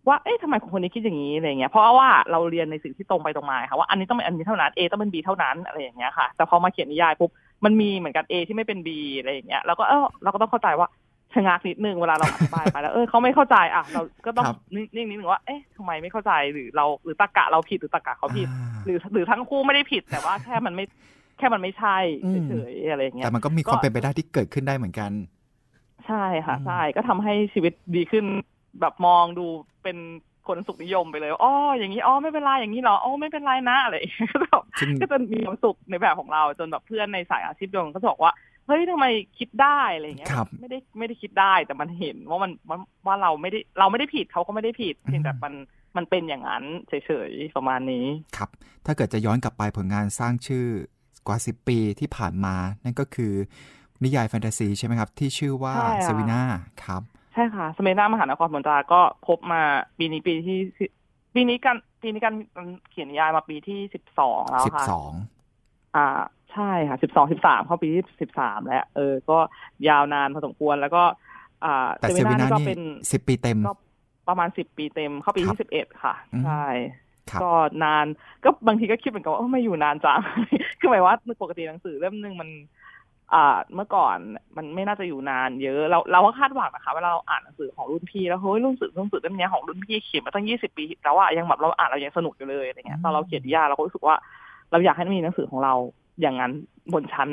[0.08, 7.32] ว่าเอ๊ะทำไมคนนี้คิดอย่างนี้อะไรเงี้ยเพราะว่าเราเรียนในสิ่งที่ตรงไปตรงมาค่ะว่าอันนี้ต้องเป็นอันนี้เท่านั้น A ต้องเป็น B เท่านั้นอะไรอย่างเงี้ยค่ะ แต่พอมาเขียนนิยายปุ๊บ
[7.66, 10.88] มันมีเหมือนกัน A ที่ไม่เป็น B อะไรอย่างเงี้ยเราก็เออเราก็ต้องเข้าใจว่า
[11.34, 20.86] ชะงักนิดนึงเวลาเราอธิบายไปแล้วเออเขาไม่เข้าใจอะเราก็ต้องครับนิ่งๆนิดนึงว่าเอ๊ะทำไมไม่เข้าใจหรือเราหรือตรรกะเราผิดหรือตรรกะเขาผิดอ่าหรือหรือทั้งคู่ไม่ได้ผิดแต่ว่าแค่มันไม่
[21.38, 25.12] แค่มันไม่ใช่อืมเฉยๆอะไรอย่างเงี้ยแต่มันก็มีความเป็นไปได้ที่เกิดขึ้นได้เหมือนกัน
[26.08, 28.26] ใช่ค่ะอืมใช่ก็ทำให้ชีวิตดีขึ้น
[28.82, 29.46] แบบมองดู
[29.84, 29.98] เป็น
[30.50, 38.34] คนสุขนิยมไปเลยอ๋ออย่างนี้อ๋อไม่เป็นไรอย่างนี้เหรออ๋อไม่เป็นไรนะอะไรอย่างเงี้ยก็แบบซึ่งก็จะมีความสุขในแบบของเราจนแบบเพื่อนในสายอาชีพเดียวกันก็จะบอกว่า
[38.68, 39.06] เฮ้ยทำไม
[39.38, 45.54] คิดได้อะไรอย่างเงี้ยครับไม่ได้ไม่ได้คิดได้แต่มันเห็นว่ามันว่าว่าเราไม่ได้เราไม่ได้ผิดเขาก็ไม่ได้ผิดเพียงแต่มัน
[45.98, 48.06] มันเป็นอย่างนั้นเฉยๆประมาณนี้
[48.38, 48.50] ครับ
[48.86, 50.68] ถ้าเกิดจะย้อนกลับไปผลงานสร้างชื่อ
[51.28, 53.34] กว่า 10 ปีที่ผ่านมา นั่นก็คือ
[54.04, 56.42] นิยายแฟนตาซีใช่ไหมครับ ที่ชื่อว่าใช่ค่ะเซวิน่า
[56.86, 59.62] ครับใช่ค่ะสเมนามหานครผลจาก็ครบมา
[59.98, 60.86] ปีนี้ปีที่สิ
[61.36, 62.34] ปีนี้กันปีนี้กัน
[62.90, 64.86] เขียนนิยายมาปีที่สิบสองแล้วค่ะ
[65.38, 66.08] 12อ่า
[66.52, 69.38] ใช่ค่ะสิบสองสิบสามเข้าปีที่สิบสามแล้ว เออ ก็
[69.88, 71.04] ยาวนานพอสมควรแล้วก็
[71.66, 73.74] อ่าแต่เซวิน่าก็นี่เป็น10ปีเต็ม ก็
[74.30, 76.66] ประมาณสิบปีเต็มเข้าปีครับที่สิบเอ็ดค่ะอืมใช่
[77.32, 77.52] ครับก็
[77.84, 78.06] นาน
[78.44, 80.20] ก็บางทีก็คิดเหมือนกันว่าเอ้าไม่อยู่นานจัง
[80.80, 82.79] คือหมายว่าปกติหนังสือเล่มหนึ่งมันอ่า
[83.76, 84.18] เมื่อก่อน
[84.58, 94.16] มันไม่น่าจะอยู่นานเยอะ เราเราก็คาดหวังนะคะเวลาเราอ่านหนังสือของรุ่นพี่แล้วเฮ้ยรุ่นสือรุ่นสือเล่มเนี้ยของรุ่นพี่เขียนมาตั้งยี่สิบปีแล้วอะยังแบบเราอ่านเรายังสนุกอยู่เลยอะไรเงี้ยตอนเราเขียนนิยายเราก็รู้สึกว่า
[94.72, 95.74] เราอยากให้มีหนังสือของเรา
[96.22, 96.52] อย่างนั้น
[96.94, 97.30] บนชั้น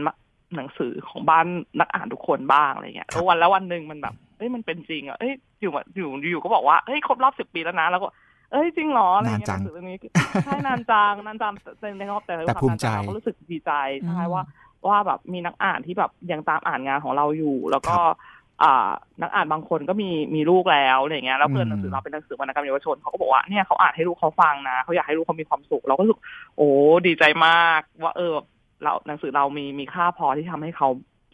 [0.57, 1.47] หนังสือของบ้าน
[1.79, 8.09] นักอ่านทุกคนบ้างอะไรเงี้ยแล้ววันแล้ววันหนึ่งมันแบบเอ้ยมันเป็นจริงอะเอ้ยอยู่มาอยู่อยู่ก็บอกว่าเฮ้ยครบรอบสิบปีแล้วนะแล้วก็
[8.53, 9.99] เอ้ยจริงเหรออะไรเงี้ยนานจังหนังสือเรื่องนี้
[10.45, 14.43] ใช่นานจังนานจังแต่ในรอบแต่แต่ภูมิใจเราก็รู้สึกดีใจใช่อืมว่า
[14.89, 18.89] ว่าแบบมีนักอ่านที่แบบยังตามอ่านงานของเราอยู่ แล้วก็ครับอ่า
[19.23, 26.21] นักอ่านบางคนก็มีมีลูกแล้วอะไรเงี้ยแล้วเพื่อนอืมหนังสือเราเป็นหนังสือวรรณกรรมเยาวชนเขาก็บอกว่าเนี่ยเขาอ่านให้ลูกเขาฟังนะเขาอยากให้ลูกเขามีความสุข เราก็รู้สึก
[26.57, 26.69] โอ้
[27.07, 28.35] ดีใจมาก ว่าเออ
[28.83, 30.89] เราหนังสือเรามีมีค่าพอที่ทำให้เขา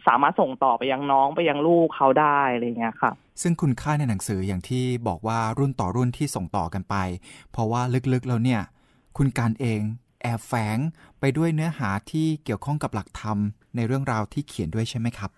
[0.07, 6.97] สามารถส่งต่อไปยังน้องไปยังลูกเขาได้อะไรเงี้ยค่ะ ซึ่งคุณค่าในหนังสืออย่างที่บอกว่ารุ่นต่อรุ่นที่ส่งต่อกันไป
[7.53, 8.61] เพราะว่าลึกๆแล้วเนี่ย
[9.17, 9.81] คุณกัลเอง
[10.23, 10.79] แอบแฝง
[11.21, 13.39] ไปด้วยเนื้อหาที่เกี่ยวข้องกับหลักธรรม
[13.77, 15.31] ในเรื่องราวที่เขียนด้วยใช่ไหมครับ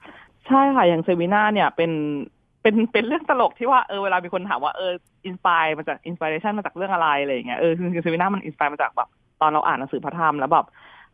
[0.46, 1.90] ใช่ค่ะ อย่างเซวิน่าเนี่ยเป็น
[2.62, 4.92] เป็นเป็นเรื่องตลกที่ว่าเออเวลามีคนถามว่าเออ
[5.26, 9.08] inspire มาจาก inspiration มาจากเรื่องอะไรอะไรอย่างเงี้ยเออคือเซวิน่ามัน inspire มาจากแบบ
[9.40, 10.66] ตอนเราอ่านหนังสือพระธรรมแล้วแบบ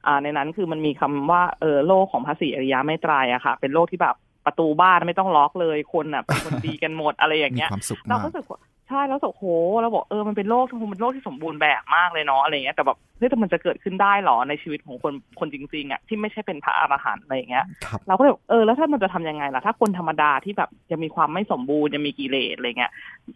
[0.06, 9.46] อ่าในนั้นคือมันมีคำว่าเออโลกของพระศรีอริยะไม่ตรายอะค่ะ เป็นโลกที่แบบประตูบ้านไม่ต้องล็อกเลยคนอะเป็นคนดีกันหมดอะไรอย่างมีเงี้ยความสุขเรามากก็รู้สึกว่า ใช่แล้วรู้สึกโห
[9.80, 22.92] เราบอกเออมันเป็นโลกที่คงเป็นโลกที่สมบูรณ์แบบมากเลยเนาะอะไรเงี้ยแต่แบบเฮ้ยแต่มันจะเกิดขึ้นได้เหรอในชีวิตของคนคนจริงๆอะที่ไม่ใช่เป็นพระอรหันต์อะไรอย่างเงี้ยครับเราก็เลยบอกเออแล้วถ้ามันจะทำยังไงล่ะถ้าคนธรรมดาที่แบบยังมีความไม่สมบูรณ์ยังมีกิเลสอะไรเงี้ย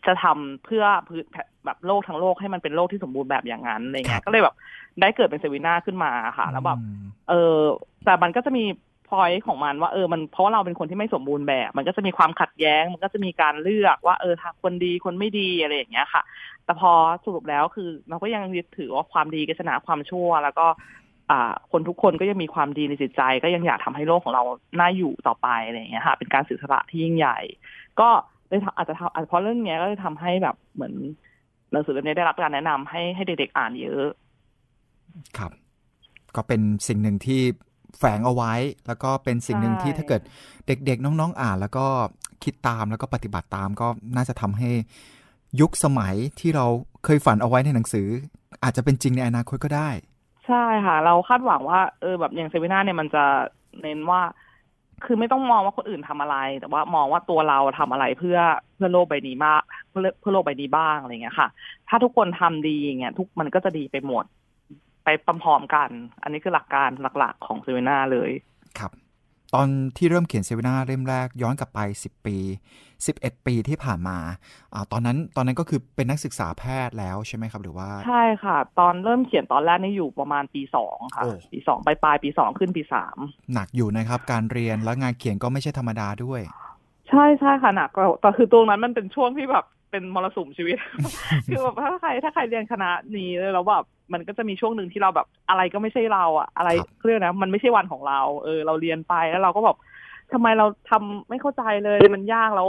[0.07, 1.23] จะทำเพื่อพื้น
[1.65, 4.55] แบบโลกทั้งโลกให้มันเป็นโลกที่สมบูรณ์แบบอย่างนั้นอะไรครัเงี้ยบก็เลยแบบ
[5.01, 7.59] ได้เกิดเป็นเซวิน่าขึ้นมาค่ะ แล้วแบบอืมเออ
[8.05, 8.65] แต่มันก็จะมี
[9.15, 16.23] พอยของมันว่าเออมันเพราะว่าเราเป็นคนที่ไม่สมบูรณ์แบบ มันก็จะมีความขัดแย้ง มันก็จะมีการเลือกว่าเออคนดีคนไม่ดีอะไรอย่างเงี้ยค่ะ
[16.65, 16.93] แต่พอ
[17.25, 20.67] สรุปแล้วคือเราก็ยังยึดถือว่าความดีก็ชนะความชั่ว แล้วก็
[21.73, 24.43] คนทุกคนก็ยังมีความดีในจิตใจ ก็ยังอยากทำให้โลกของเรา
[24.81, 27.39] น่าอยู่ต่อไปอะไรอย่างเงี้ยค่ะ เป็นการสื่อสละที่ยิ่งใหญ่
[28.01, 28.09] ก็
[28.49, 30.95] เลยอาจจะทำอาจจะเพราะเรื่องเนี้ยก็เลยทำให้แบบเหมือน
[31.73, 34.07] หนังสือเล่มนี้ได้รับการแนะนำให้ให้เด็กๆอ่านเยอะ
[35.39, 35.53] ครับ
[36.37, 37.43] ก็เป็นสิ่งหนึ่งที่
[37.99, 38.53] แฝงเอาไว้
[38.87, 40.23] แล้วก็เป็นสิ่งหนึ่งที่ใช่ถ้าเกิด
[40.67, 41.87] เด็กๆ น้องๆอ่าน แล้วก็
[42.45, 44.71] คิดตามแล้วก็ปฏิบัติตามก็น่าจะทำให้
[45.61, 46.67] ยุคสมัยที่เรา
[47.05, 48.09] เคยฝันเอาไว้ในหนังสือ
[48.63, 49.89] อาจจะเป็นจริงในอนาคตก็ได้
[50.47, 53.25] ใช่ค่ะ เราคาดหวังว่าเออแบบอย่างเซมินาเนี่ยมันจะ
[53.83, 54.21] เน้นว่า
[55.05, 58.39] คือไม่ต้องมองว่าคนอื่นทำอะไร แต่ว่ามองว่าตัวเราทำอะไรเพื่อ
[58.75, 61.49] เพื่อโลกใบนี้มากเพื่อเพื่อโลกใบนี้บ้างอะไรเงี้ยค่ะ
[61.89, 64.25] ถ้าทุกคนทำดีอย่างเงี้ยทุกมันก็จะดีไปหมด
[65.05, 65.09] ไป
[65.45, 65.89] พร้อมๆกัน
[66.23, 66.89] อันนี้คือหลักการ
[67.19, 68.31] หลักๆของเซมินาเลย
[68.79, 68.93] ครับ
[69.55, 72.37] ตอนที่เริ่มเขียนเซมินาเล่มแรกย้อนกลับไป 10 ปี
[72.89, 74.19] 11 ปีที่ผ่านมา
[74.75, 83.17] อ่าตอนนั้นตอนนั้นก็คือเป็นนักศึกษาแพทย์แล้วใช่ไหมครับ หรือว่า ใช่ค่ะ ตอนเริ่มเขียนตอนแรกนี่อยู่ประมาณปีสองค่ะโอ้ปีสองปลายปลายๆปีสองขึ้นปีสาม
[83.55, 86.41] หนักอยู่นะครับ การเรียนและงานเขียนก็ไม่ใช่ธรรมดาด้วย
[87.09, 89.65] ใช่ใช่ค่ะหนักกว่าแต่คือตรงนั้นมันเป็นช่วงที่แบบ
[89.95, 90.77] เป็นมรสุมชีวิต
[91.49, 99.77] คือแบบถ้าใครถ้าใครเรียนคณะนี้แล้วแบบมันก็จะมีช่วงหนึ่งที่เราแบบ อะไรก็ไม่ใช่เราอะอะไรครับเรียกนะมันไม่ใช่วันของเรา เออ เราเรียนไปแล้วเราก็แบบ
[100.33, 102.69] ทำไมเราทำไม่เข้าใจเลยมันยากแล้ว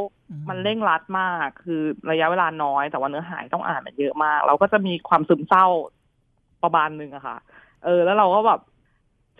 [0.50, 5.66] มันเร่งรัดมาก คือระยะเวลาน้อยแต่ว่าเนื้อหาต้องอ่านมันเยอะมาก เราก็จะมีความซึมเศร้า
[6.64, 7.38] ประมาณหนึ่งอะค่ะ
[7.86, 8.60] เออ แล้วเราก็แบบ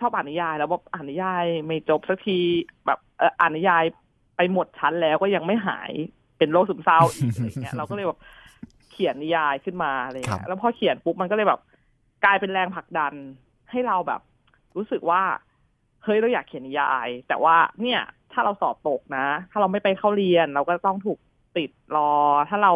[0.00, 2.38] ชอบอ่านนิยาย แล้วแบบอ่านนิยายไม่จบสักที
[2.86, 3.84] แบบเอออ่านนิยาย
[4.36, 5.92] ไปหมดชั้นแล้วก็ยังไม่หาย
[6.38, 8.18] เป็นโรคซึมเศร้าอีกอะไรเงี้ยเราก็เลยแบบ
[8.90, 11.60] เขียนนิยายขึ้นมาอะไรครัเงี้บยแล้วพอเขียนปุ๊บมันก็เลยแบบ
[12.24, 13.12] กลายเป็นแรงผลักดัน
[13.70, 14.20] ให้เราแบบ
[14.76, 15.22] รู้สึกว่า
[16.04, 18.00] เฮ้ยเราอยากเขียนนิยาย แต่ว่าเนี่ย
[18.32, 21.18] ถ้าเราสอบตกนะ ถ้าเราไม่ไปเข้าเรียน เราก็ต้องถูก
[21.56, 22.12] ติดรอ
[22.48, 22.72] ถ้าเรา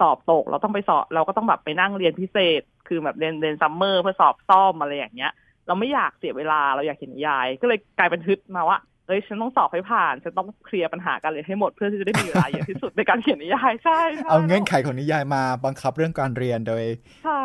[0.00, 5.32] สอบตก เราต้องไปสอบ เราก็ต้องแบบไปนั่งเรียนพิเศษ คือแบบเรียนเรียนซัมเมอร์เพื่อสอบซ่อมอะไรอย่างเงี้ย
[5.66, 8.78] เราไม่อยากเสียเวลาเราอยากเขียนนิยาย ก็เลยกลายเป็นฮึดมาว่า
[9.10, 16.84] เฮ้ยฉันต้องสอบให้ผ่าน ฉันต้องเคลียร์ปัญหาการเรียนให้หมดเพื่อที่จะได้มีเวลาเยอะที่สุดในการเขียนนิยายใช่ใช่เอาเงื่อนไขของนิยายมาบังคับเรื่องการเรียนโดย
[17.24, 17.42] ใช่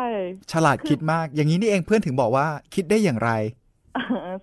[0.52, 3.30] ฉลาดคิดมาก อย่างนี้นี่เองเพื่อนถึงบอกว่าคิดได้อย่างไร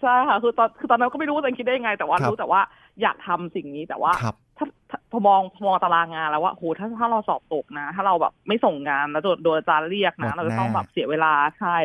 [0.01, 2.61] ใช่ค่ะคือตอนคือตอนนั้นก็ไม่รู้ว่าตัวเองคิดได้ยังไง แต่ว่าครับรู้แต่ว่า
[3.01, 11.75] อยากทำสิ่งนี้แต่ว่าครับถ้าถ้าพอมองพอมองตารางงานแล้วว่าโหถ้าถ้าเราสอบตกนะ ถ้าเราแบบไม่ส่งงานแล้วโดนโดนอาจารย์เรียกหมนะดเราจะต้องแน่แบบเสียเวลาใช่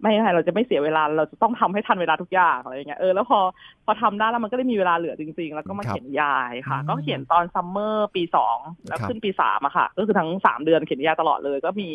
[0.00, 3.38] ไม่ใช่เราจะไม่เสียเวลาเราจะต้องทำให้ทันเวลาทุกอย่างอะไรอย่างเงี้ยเออแล้วพอ
[3.84, 11.90] พอทำได้แล้วมันก็ได้มีเวลาเหลือจริง ๆ แล้วก็มาครับเขียนนิยายค่ะอืมก็เขียนตอน summer ปีสองแล้วครับขึ้นปีสามอะค่ะ ก็คือทั้งสามเดือนเขียนนิยายตลอดเลย ก็มี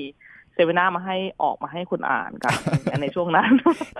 [0.54, 2.54] เซวิน่ามาให้ออกมาให้คุณอ่านกัน
[3.02, 3.50] ในช่วงนั้น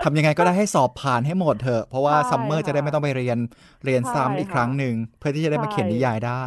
[0.04, 3.38] ทำยังไงก็ได้ให้สอบผ่านให้หมดเถอะเพราะว่าใช่ summer จะได้ไม่ต้องไปเรียน
[3.84, 6.46] เรียนซ้ำอีกใช่ค่ะครั้งหนึ่งเพื่อที่จะได้มาเขียนนิยายได้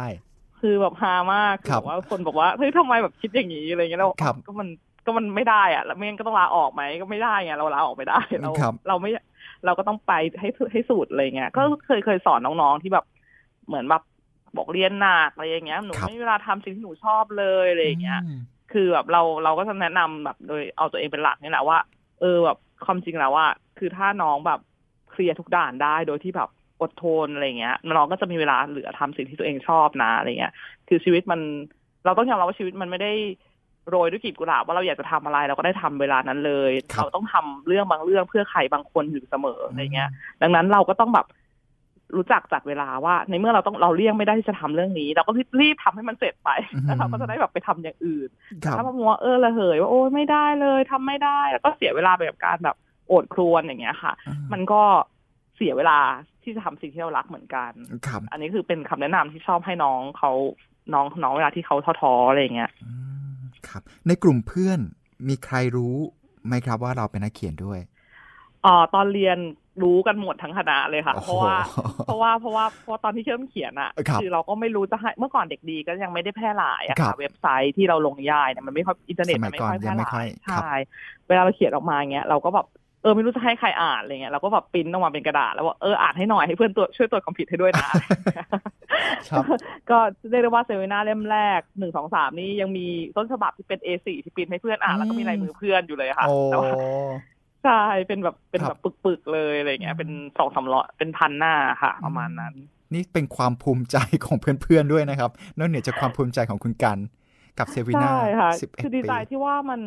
[0.60, 4.68] คือแบบฮามากครับอว่าคนบอกว่าเฮ้ยทำไมแบบคิดอย่างนี้อะไรเงี้ยแล้วครับก็มัน
[5.04, 9.10] ก็มันไม่ได้อะแล้วไม่งั้นก็ต้องลาออกไหมก็ไม่ได้ไงเราลาออกไม่ได้เราครับเราไม่
[9.64, 13.04] เราก็ต้องไปให้ให้สุดอะไรเงี้ยก็เคยเคยสอนน้องๆที่แบบ
[13.66, 14.02] เหมือนแบบ
[14.56, 18.40] บอกเรียนหนักอะไรอย่างเงี้ยหนูครับไม่มีเวลาทำสิ่งที่หนูชอบเลยอะไรอย่างเงี้ยอืม
[18.72, 21.78] คือแบบเราเราก็จะแนะนำแบบโดยเอาตัวเองเป็นหลักนี่แหละว่า
[22.20, 23.46] เออแบบความจริงแล้วว่า
[23.78, 24.60] คือถ้าน้องแบบ
[25.10, 26.48] เคลียร์ทุกด่านได้โดยที่แบบ
[26.80, 30.52] อดทนอะไรเงี้ยน้องก็จะมีเวลาเหลือทำสิ่งที่ตัวเองชอบนะอะไรเงี้ย
[30.88, 31.40] คือชีวิตมัน
[32.04, 33.12] เราต้องยอมรับว่าชีวิตมันไม่ได้
[33.90, 40.10] โรยด้วยกลีบกุหลาบว่าเราอยากจะทำอะไรเราก็ได้ทำเวลานั้นเลยครับเราต้องทำเรื่องบางเรื่องเพื่อใครบางคนอยู่เสมออะไรเงี้ย
[40.42, 41.26] ดังนั้นเราก็ต้องแบบ
[42.16, 48.28] รู้จักจัดเวลาว่า ในเมื่อเราต้องเราเลี่ยงไม่ได้ที่จะทำเรื่องนี้ เราก็รีบทำให้มันเสร็จไปอืมแล้วเราก็จะได้แบบไปทำอย่างอื่น
[48.64, 52.76] ครับถ้ามามัวเออระเหยว่าโอ้ยไม่ได้เลยทำไม่ได้ แล้วก็เสียเวลาไปกับการแบบ
[53.08, 54.12] โอดครวนอย่างเงี้ยค่ะ
[54.52, 54.82] มันก็
[55.56, 55.98] เสียเวลา
[56.42, 57.72] ที่จะทำสิ่งที่เรารักเหมือนกัน
[58.06, 60.32] ครับอันนี้คือเป็นคำแนะนำที่ชอบให้น้องเขา
[60.94, 62.90] น้องน้องเวลาที่เขาท้อๆอะไรอย่างเงี้ยอื
[63.22, 63.23] ม
[63.68, 64.80] ครับ ในกลุ่มเพื่อน
[65.28, 65.96] มีใครรู้
[66.46, 67.80] ไหมครับว่าเราเป็นนักเขียนด้วย
[68.62, 69.38] อ๋อตอนเรียน
[69.82, 71.54] รู้กันหมดทั้งคณะเลยค่ะโอ้เพโหราะว่า
[72.02, 80.64] เพราะว่าเพราะว่าเพราะตอนที่เริ่มเขียนอะครับอเราก็ไม่รู้จะให้เมื่อก่อนเด็กดีก็ยังไม่ได้แพร่หลายอะครัค่ะบเว็บไซต์ที่เราลงนิยายเนี่ยมันไม่ค่อยอินเทอร์เน็ตสมัมัยนไม่ก่อนค่อยแพยัร่งหไม่ลาค่อยยครับใช่
[81.26, 82.66] เวลาเราเขียนออกมาเงี้ยเราก็แบบ
[83.04, 89.44] เออไม่รู้จะให้ใครอ่านอะไรเงี้ยเราก็แบบปริ้นออกมาเป็นกระดาษแล้วว่าเอออ่านให้หน่อยให้เพื่อนตรวจช่วยตรวจความผิดให้ด้วยนะครับ
[89.90, 89.98] ก็
[90.30, 92.86] เรียกได้ว่าเซวิน่าเล่มแรกหนึ่งสองสามนี่ยังมี
[93.16, 96.72] ต้นฉบับที่เป็น A4 ที่ปริ้นให้เพื่อนอ่านแล้วก็มีลายมือเพื่อนอยู่เลยค่ะโอ้แต่ว่า
[97.64, 102.54] ใช่เป็นแบบเป็นแบบครับปึกๆเลยอะไรเงี้ยเป็นสองสามร้อยเป็นพันหน้าค่ะ ประมาณนั้น
[102.94, 106.98] นี่เป็นความภูมิใจของเพื่อนๆด้วยนะครับนอกเหนือจากความภูมิใจของคุณกัล
[107.58, 109.80] กับเซวิน่าใช่ค่ะสิบเอ็ดปีคือดีใจที่ว่ามัน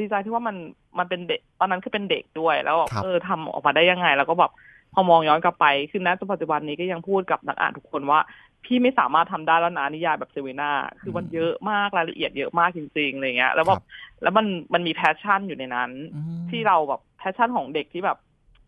[0.00, 0.56] ดีใจที่ว่ามัน
[0.98, 4.52] มันเป็นเด็กตอนนั้นคือเป็นเด็กด้วย แล้วแบบครับเออทำออกมาได้ยังไง แล้วก็แบบ
[4.94, 8.20] พอมองย้อนกลับไปคือณปัจจุบันนี้ก็ยังพูดกับนักอ่านทุกคนว่า
[8.64, 13.82] พี่ไม่สามารถทำได้แล้วนะนิยายแบบเซวิน่าคือมันเยอะมากรายละเอียดเยอะมากจริงๆอะไรเงี้ย แล้วแบบ
[14.22, 18.18] แล้วมันมันมี passion อยู่ในนั้นอืมที่เราแบบ passion ของเด็กที่แบบ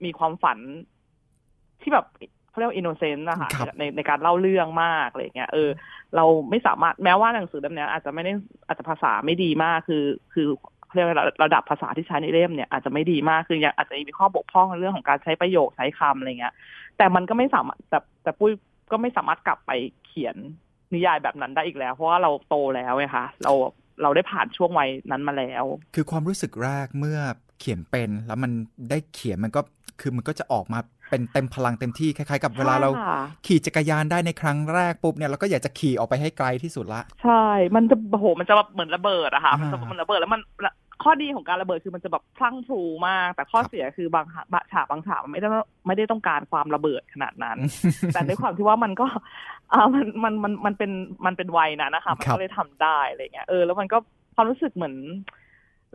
[0.05, 0.59] มีความฝัน
[1.81, 2.07] ที่แบบ
[2.51, 5.71] เขาเรียกว่า innocent นะคะครับในในการเล่าเรื่องมากอะไรเงี้ยเออ
[6.17, 8.33] เราไม่สามารถแม้ว่าหนังสือเล่มเนี้ยอาจจะไม่ได้
[8.67, 10.49] อาจจะภาษาไม่ดีมากคือ คือ
[10.95, 16.55] เรียกว่าระดับภาษาที่ใช้ในเล่มเนี่ยอาจจะไม่ดีมากคือยังอาจจะมีข้อบกพร่องในเรื่องของการใช้ประโยคใช้คำอะไรเงี้ย
[16.97, 18.53] แต่มันก็ไม่สามารถแต่แต่ปุ้ย
[18.93, 19.71] ก็ไม่สามารถกลับไป
[20.07, 20.37] เขียน
[20.95, 23.53] นิยายแบบนั้นได้อีกแล้ว เพราะว่าเราโตแล้วไงคะเรา
[24.03, 27.19] เราได้ผ่านช่วงวัยนั้นมาแล้ว คือความรู้สึกแรกเมื่อ
[27.61, 28.53] เขียนเป็นแล้วมัน
[28.91, 29.61] ได้เขียนมันก็
[30.01, 37.45] คือมันก็จะออกมา เป็นเต็มพลังเต็มที่คล้ายๆ กับเวลาเราใช่ค่ะขี่จักรยานได้ในครั้งแรกปุ๊บเนี่ยเราก็อยากจะขี่ออกไปให้ไกลที่สุดละ ใช่
[37.77, 40.43] มันจะโอ้โหมันจะแบบเหมือนระเบิดอะค่ะมันจะอ่ามัมันระเบิดแล้วมัน
[41.03, 45.49] ข้อดีของการระเบิดคือมันจะแบบพลั่งพลูมาก แต่ข้อครับเสียคือบางบางฉากบางฉากมันไม่ได้
[45.87, 47.59] ไม่ได้ต้องการความระเบิดขนาดนั้น
[48.15, 49.07] แต่ด้วยความที่ว่ามันก็
[49.73, 50.91] อ่ามันมันมันมันเป็น
[51.27, 53.99] มันเป็นวัยนะนะคะมันครับก็เลยทำได้อะไรเงี้ยเออแล้วมันก็
[54.35, 54.95] ความรู้สึกเหมือน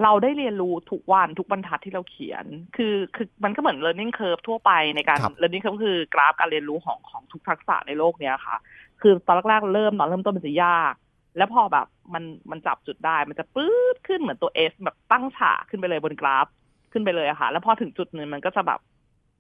[0.04, 8.58] เราได้เรียนรู้ทุกวันทุกบรรทัดที่เราเขียน คือคือมันก็เหมือน learning curve ทั่วไปในการครับ learning curve คือกราฟการเรียนรู้ของของทุกทักษะในโลกเนี้ยค่ะ
[9.02, 10.94] คือตอนแรกๆเริ่มตอนเริ่มต้นมันจะยาก
[11.38, 16.48] แล้วพอแบบมันมันจับจุดได้ มันจะปื๊ดขึ้นเหมือนตัวเอสแบบตั้งฉากขึ้นไปเลยบนกราฟ
[16.92, 18.80] ขึ้นไปเลยอะค่ะ แล้วพอถึงจุดหนึ่งมันก็จะแบบ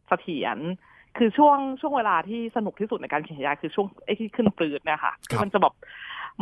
[0.07, 0.57] เสถียร
[1.17, 5.73] คือช่วงช่วงเวลาที่สนุกที่สุดในการเขียนนิยายคือช่วงไอ้ที่ขึ้นปลืดเนี่ยค่ะครับมันจะแบบ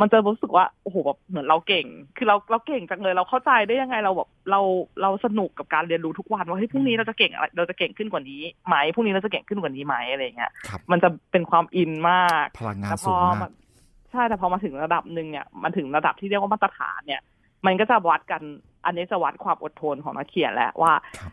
[0.00, 1.86] มันจะรู้สึกว่าโอ้โหแบบเหมือนเราเก่ง
[2.16, 4.60] คือเราเราเก่งจังเลย เราเข้าใจได้ยังไงเราแบบเรา
[5.02, 13.52] เราสนุกกับการเรียนรู้ทุกวันว่าเฮ้ยพรุ่งนี้เราจะเก่งอะไรเราจะเก่งขึ้นกว่านี้ไหมพรุ่งนี้เราจะเก่งขึ้นกว่านี้ไหมอะไรอย่างเงี้ยครับมันจะเป็นความอินมากพลังงานแต่พสูองมากมัน
[14.10, 17.20] ใช่แต่พอมาถึงระดับหนึ่งเนี่ยมันถึงระดับที่เรียกว่ามาตรฐานเนี่ย
[17.66, 18.42] มันก็จะวัดกัน
[18.84, 21.32] อันนี้จะวัดความอดทนของนักเขียนแหละว่าครับ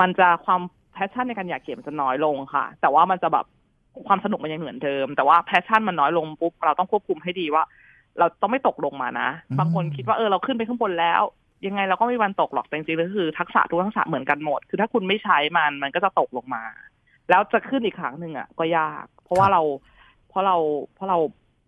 [0.00, 0.60] มันจะความ
[0.92, 3.46] passion ในการอยากเขียนมันจะน้อยลงค่ะ แต่ว่ามันจะแบบ
[4.06, 7.64] ความสนุกมันยังเหมือนเดิม แต่ว่า passion มันน้อยลงปุ๊บเราต้องควบคุมให้ดีว่า
[8.18, 11.22] เราต้องไม่ตกลงมานะอืมบางคนคิดว่าเออเราขึ้นไปข้างบนแล้ว
[11.66, 16.64] ยังไงเราก็ไม่มีวันตกหรอกแต่จริงๆแล้วคือทักษะทุกทักษะเหมือนกันหมด คือถ้าคุณไม่ใช้มันมันก็จะตกลงมา
[17.30, 19.62] แล้วจะขึ้นอีกครั้งหนึ่งอะ ก็ยาก เพราะว่าเรา
[20.28, 20.56] เพราะเรา
[20.94, 21.18] เพราะเรา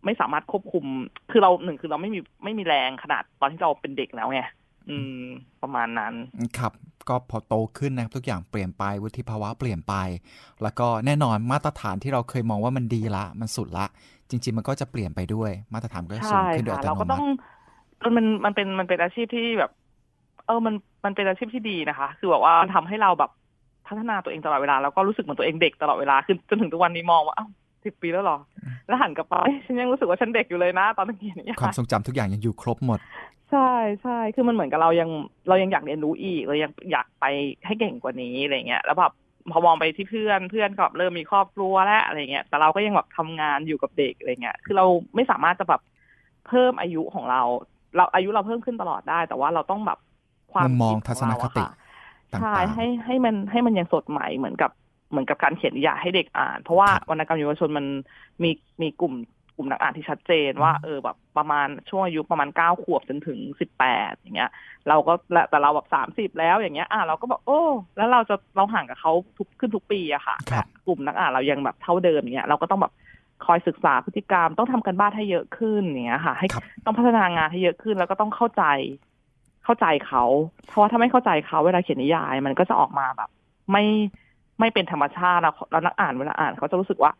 [0.05, 0.85] ไม่สามารถควบคุม
[1.31, 4.41] คือเราหนึ่งคือเราไม่มีไม่มีแรงขนาดตอนที่เราเป็นเด็กแล้วไง
[4.91, 5.25] อืม
[5.63, 6.15] ประมาณนั้น
[6.59, 6.73] ครับ
[7.09, 9.95] ก็พอโตขึ้นนะครับทุกอย่างเปลี่ยนไปวุฒิภาวะเปลี่ยนไป
[10.63, 13.87] แล้วก็แน่นอนมาตรฐานที่เราเคยมองว่ามันดีละ มันสุดละ
[14.31, 17.27] จริง ๆ มันก็จะเปลี่ยนไปด้วย มาตรฐานก็จะสูงใช่ขึ้นโดยค่ะอัตเราโนก็มัต้อง
[18.03, 19.71] ติมันมันเป็นมันเป็นอาชีพที่แบบ
[20.47, 23.31] เออมันมันเป็นอาชีพที่ดีนะคะ คือแบบว่ามันทำให้เราแบบ
[23.89, 27.49] พัฒนาตัวเองตลอดเวลาแล้วก็รู้สึกเหมือนตัวเองเด็กตลอดเวลาคือจนถึงทุกวันนี้มองว่าอ้าว
[27.85, 28.39] สิบปีแล้วเหรอ
[28.89, 33.01] แล้วหันกลับไปเอ้ยฉันยังรู้สึกว่าฉันเด็กอยู่เลยนะ ตอนนั้นเขียนเนี่ยความทรงจำทุกอย่างยังอยู่ครบหมด
[33.51, 33.71] ใช่
[34.03, 35.11] ใช่คือมันเหมือนกับเรายัง
[35.49, 37.25] เรายังอยากเรียนรู้อีกเรายังอยากไป
[37.67, 39.13] ให้เก่งกว่านี้อะไรเงี้ยแล้วแบบ
[39.53, 45.81] พอมองไปที่เพื่อนเพื่อนก็แบบเริ่มมีครอบครัวแล้วอะไรเงี้ยแต่เราก็ยังแบบทำงานอยู่กับเด็กอะไรเงี้ยคือเราไม่สามารถจะแบบ
[46.47, 47.43] เพิ่มอายุของเรา
[47.97, 49.99] เราอายุเราเพิ่มขึ้นตลอดได้ แต่ว่าเราต้องแบบ
[50.53, 51.69] ความมุมมองคิดขทัศนเราคอะติค่ะ
[52.33, 54.71] ต่างๆใช่ให้ให้มันให้มันยังสดใหม่เหมือนกับ
[55.11, 57.87] เหมือนกับการเขียนนิยายให้เด็กอ่าน เพราะว่าครับวรรณกรรมเยาวชนมัน
[58.43, 58.51] มี
[58.83, 59.15] มีกลุ่ม
[59.57, 64.51] กลุ่มนักอ่านที่ชัดเจนว่าอืมเออแบบประมาณช่วงอายุประมาณเก้าขวบจนถึงสิบแปดอย่างเงี้ย
[64.89, 67.61] เราก็และแต่เราแบบสามสิบแล้วอย่างเงี้ย อะเราก็แบบโอ้
[67.97, 72.93] แล้วเราจะเราห่างกับเขาทุกขึ้นทุกปีอะค่ะครัแต่บกลุ่มนักอ่านเรายังแบบเท่าเดิมอย่างเงี้ยเราก็ต้องแบบ
[73.47, 78.65] คอยศึกษาพฤติกรรมต้องทำกันบ้านให้เยอะขึ้นอย่างเงี้ยค่ะ ให้ครับต้องพัฒนางานให้เยอะขึ้นแล้วก็ต้องเข้าใจ
[79.65, 80.25] เข้าใจเขา
[80.67, 83.31] เพราะว่าถ้าไม่เข้าใจเขาเวลาเขียนนิยาย มันก็จะออกมาแบบ
[83.73, 83.85] ไม่
[84.61, 87.13] ไม่เป็นธรรมชาติแล้วแล้วนักอ่านเวลาอ่านเขาจะรู้สึกว่า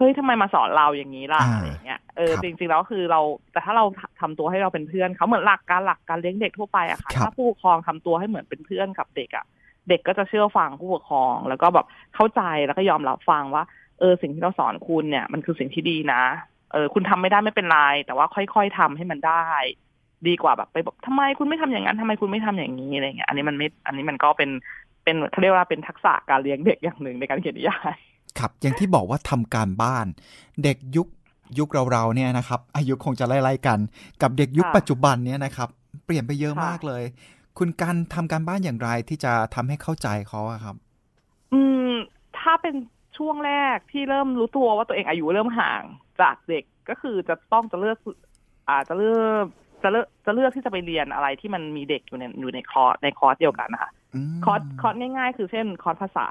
[0.00, 3.20] เฮ้ยทำไมมาสอนเราอย่างนี้ล่ะอ่าอะไรอย่างเงี้ยเออครับจริงๆแล้วคือเรา
[3.52, 3.84] แต่ถ้าเรา
[4.20, 9.44] ทำตัวให้เราเป็นเพื่อนเขาเหมือนหลักการหลักการเลี้ยงเด็กทั่วไปอะค่ะครับถ้าผู้ปกครองทำตัวให้เหมือนเป็นเพื่อนกับเด็กอะ
[9.88, 13.64] เด็กก็จะเชื่อฟังผู้ปกครอง แล้วก็แบบเข้าใจแล้วก็ยอมรับฟังว่า
[14.00, 16.22] เออสิ่งที่เราสอนคุณเนี่ย มันคือสิ่งที่ดีนะ
[16.72, 19.46] เออ คุณทำไม่ได้ไม่เป็นไร แต่ว่าค่อยๆทำให้มันได้
[20.28, 24.50] ดีกว่าแบบไปบอกทำไมคุณไม่ทำอย่างนั้นทำไมคุณไม่ทำอย่างนี้อะไรเงี้ยอันนี้มันไม่อันนี้มันก็เป็น
[25.04, 27.96] เป็นเขาเรียกว่าเป็นทักษะการเลี้ยงเด็กอย่างหนึ่งในการเขียนนิยาย
[28.40, 30.06] ครับ อย่างที่บอกว่าทำการบ้าน
[30.64, 31.06] เด็กยุค
[31.58, 33.78] ยุคเราๆเนี่ยนะครับ อายุคงจะไล่ๆกัน
[34.22, 35.68] กับเด็กยุคค่ะปัจจุบันเนี่ยนะครับ
[36.04, 37.02] เปลี่ยนไปเยอะค่ะมากเลย
[37.58, 40.76] คุณกัลทำการบ้านอย่างไรที่จะทำให้เข้าใจเขาอะครับ
[41.52, 41.92] อืม
[42.38, 42.74] ถ้าเป็น
[43.16, 45.82] ช่วงแรกที่เริ่มรู้ตัวว่าตัวเองอายุเริ่มห่าง
[46.20, 47.96] จากเด็กก็คือจะต้องจะเลือก
[48.70, 49.44] อาจจะเลือก
[49.82, 53.99] จะเลือกจะเลือกที่จะไปเรียนอะไรที่มันมีเด็กอยู่ในอยู่ในคอร์สในคอร์สเดียวกันนะคะม
[54.44, 56.28] คอร์สคอร์สง่ายๆ คือเช่นคอร์สภาษา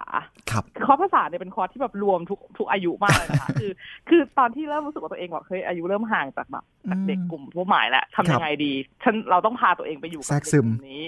[0.51, 3.71] ครับคอร์สภาษาเนี่ยเป็นคอร์สที่แบบรวมทุกทุกอายุมากเลยนะคะคือ
[4.09, 11.03] คือตอนที่เริ่มรู้สึกว่าตัวเองแบบเฮ้ยอายุเริ่มห่างจากแบบจากเด็กกลุ่มเป้าหมายแล้วทำยังไงดีฉันเราต้องพาตัวเองไปอยู่กับแทรกซึมเด็กกลุ่มนี้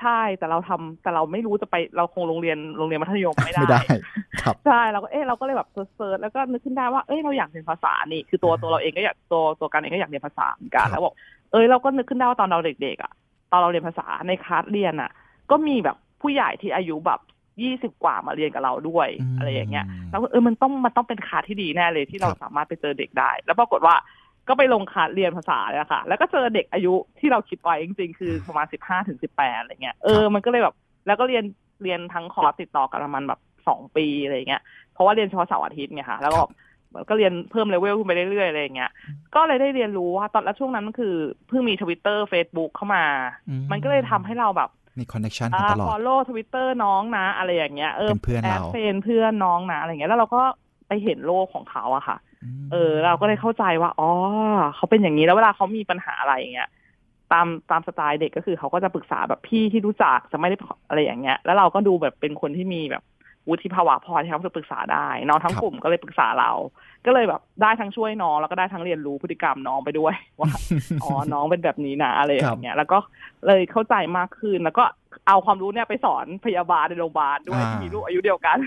[0.00, 3.96] ใช่แต่เราทำแต่เราไม่รู้จะไปเราคงโรงเรียนโรงเรียนมัธยมไม่ไม่ได้ได้
[4.42, 11.14] ครับใช่เราก็เออเราก็เลยแบบ search แล้วก็นึกขึ้นได้ว่าเอ้ยเราอยากเรียนภาษานี่คือตัวตัวเราเองก็อยากตัวตัวกัลเองก็อยากเรียนภาษาเหมือนกันครับแล้วบอก
[11.52, 13.12] เอ้ยเราก็นึกขึ้นได้ว่าตอนเราเด็กๆอะ
[13.50, 15.10] ตอนเราเรียนภาษาในคลาสเรียนอะ
[15.52, 17.20] ก็มีแบบผู้ใหญ่ที่อายุแบบ
[17.62, 23.94] ยี่สิบกว่ามาเรียนกับเราด้วยมอะไรอย่างเงี้ยแล้วก็เออมันต้องมันต้องเป็นคลาสที่ดีแน่เลยที่เราครับสามารถไปเจอเด็กได้ แล้วปรากฏว่า
[24.48, 30.74] ก็ไปลงคลาสเรียนภาษาเนี่ยค่ะ แล้วก็เจอเด็กอายุที่เราคิดไว้จริงๆ คือประมาณสิบห้าถึงสิบแปดอะไรเงี้ยเออมันก็เลยแบบ
[31.06, 31.44] แล้วก็เรียน
[31.82, 36.40] เรียนทั้งคอร์สติดต่อกันประมาณแบบสองปีอะไรเงี้ยเพราะว่าเรียนเฉพาะเสาร์อาทิตย์ไงค่ะ แล้วก็
[37.08, 38.90] ก็เรียนเพิ่มเลเวลขึ้นไปเรื่อยๆอะไรอย่างเงี้ย
[39.34, 41.14] ก็เลยได้เรียนรู้ว่าตอนแล้วช่วงนั้นมันคือ
[41.48, 43.04] เพิ่งมีทวิตเตอร์เฟซบุ๊กเข้ามา
[43.48, 50.42] อืมันก็เลยทำให้เราแบบ มี connection กันอ่าตลอด follow ทวิตเตอร์น้องนะ อะไรอย่างเงี้ยเออเป็นเพื่อนเรา add friend เพื่อนน้องนะอะไรเงี้ยแล้วเราก็
[50.88, 52.16] ไปเห็นโลกของเขาอะค่ะ
[52.62, 54.08] มเออ เราก็เลยเข้าใจว่าอ๋อ
[54.74, 56.70] เขาเป็นอย่างนี้แล้วเวลาเขามีปัญหาอะไรอย่างเงี้ย
[57.32, 60.56] ตามตามสไตล์เด็กก็คือเขาก็จะปรึกษาแบบพี่ที่รู้จักจะไม่ได้
[60.88, 63.02] อะไรอย่างเงี้ย แล้วเราก็ดูแบบเป็นคนที่มีแบบ
[63.48, 66.50] วุฒิภาวะพอที่เขาจะปรึกษาได้น้องทั้งกลุ่มก็เลยปรึกษาเรา
[67.06, 70.50] ก็เลยแบบได้ทั้งช่วยน้องแล้วก็ได้ทั้งเรียนรู้พฤติกรรมน้องไปด้วยว่า
[71.02, 72.98] อ๋อน้องเป็นแบบนี้นะอะไรอย่างเงี้ยแล้วก็
[73.46, 74.84] เลยเข้าใจมากขึ้นแล้วก็
[75.28, 78.58] เอาความรู้เนี่ยไปสอนพยาบาลในโรงพยาบาลด้วยอ่าที่มีลูกอายุเดียวกัน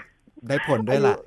[0.47, 1.17] ได้ผลด้วยล่ะ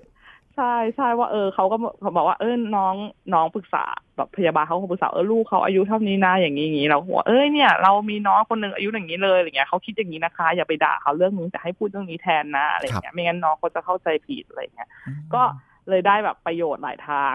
[0.58, 2.94] ใช่ใช่ว่าเออเขาก็เขาบอกว่าเออน้อง
[3.34, 3.84] น้องปรึกษา
[4.16, 14.88] แบบพยาบาลเขาก็ปรึกษาเออลูกเขาอายุเท่านี้นะอย่างนี้อย่างนี้เราหัวเอ้ยเนี่ยเรามีน้องคนหนึ่งอายุอย่างนี้เลยอะไรเงี้ยเขาคิดอย่างนี้นะคะ อย่าไปด่าเขาเรื่องนี้แต่ให้พูดเรื่องนี้แทนนะอะไรเงี้ยไม่งั้นน้องเขาจะเข้าใจผิดอะไรเงี้ย
[15.34, 15.42] ก็
[15.88, 17.34] เลยได้แบบประโยชน์หลายทาง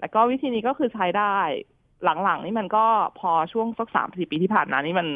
[0.00, 1.36] แล้วก็วิธีนี้ก็คือใช้ได้
[2.24, 2.86] หลังๆนี่มันก็
[3.18, 5.08] พอช่วงสักสามสี่ปีที่ผ่านมานี่มัน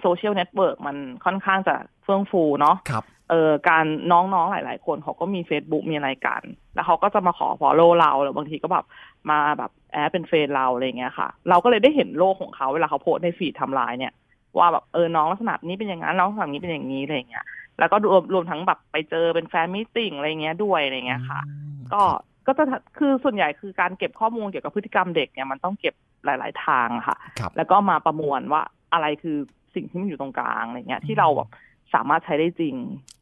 [0.00, 6.42] social network มันค่อนข้างจะเฟื่องฟูเนาะครับ เออการน้องๆหลาย ๆ คนเขาก็มี Facebook มีอะไรกัน
[6.74, 8.84] แล้วเขาก็จะมาขอ follow เราหรือบางทีก็แบบ
[9.30, 14.12] มาแบบ add เป็น friend เราอะไรเงี้ยค่ะ เราก็เลยได้เห็นโลกของเขาเวลาเขาโพสต์ใน feed timeline เนี่ย
[14.58, 17.44] ว่าแบบเออน้องลักษณะนี้เป็นอย่างนั้นน้องลักษณะนี้เป็นอย่างนี้อะไรเงี้ย
[17.78, 22.02] แล้วก็รวมรวมทั้งแบบไปเจอเป็น fan meeting อะไรเงี้ยด้วยอะไรเงี้ยค่ะอืมก็
[22.46, 22.64] ก็จะ
[22.98, 28.62] คือส่วนใหญ่คือการเก็บข้อมูลเกี่ยวกับพฤติกรรมเด็กเนี่ยมันต้องเก็บหลาย ๆ ทางค่ะครับแล้วก็มาประมวลว่า
[28.92, 29.36] อะไรคือ
[29.74, 31.48] สิ่งที่มันอยู่ตรงกลางอะไรเงี้ยที่เราแบบ
[31.94, 32.76] สามารถใช้ได้จริง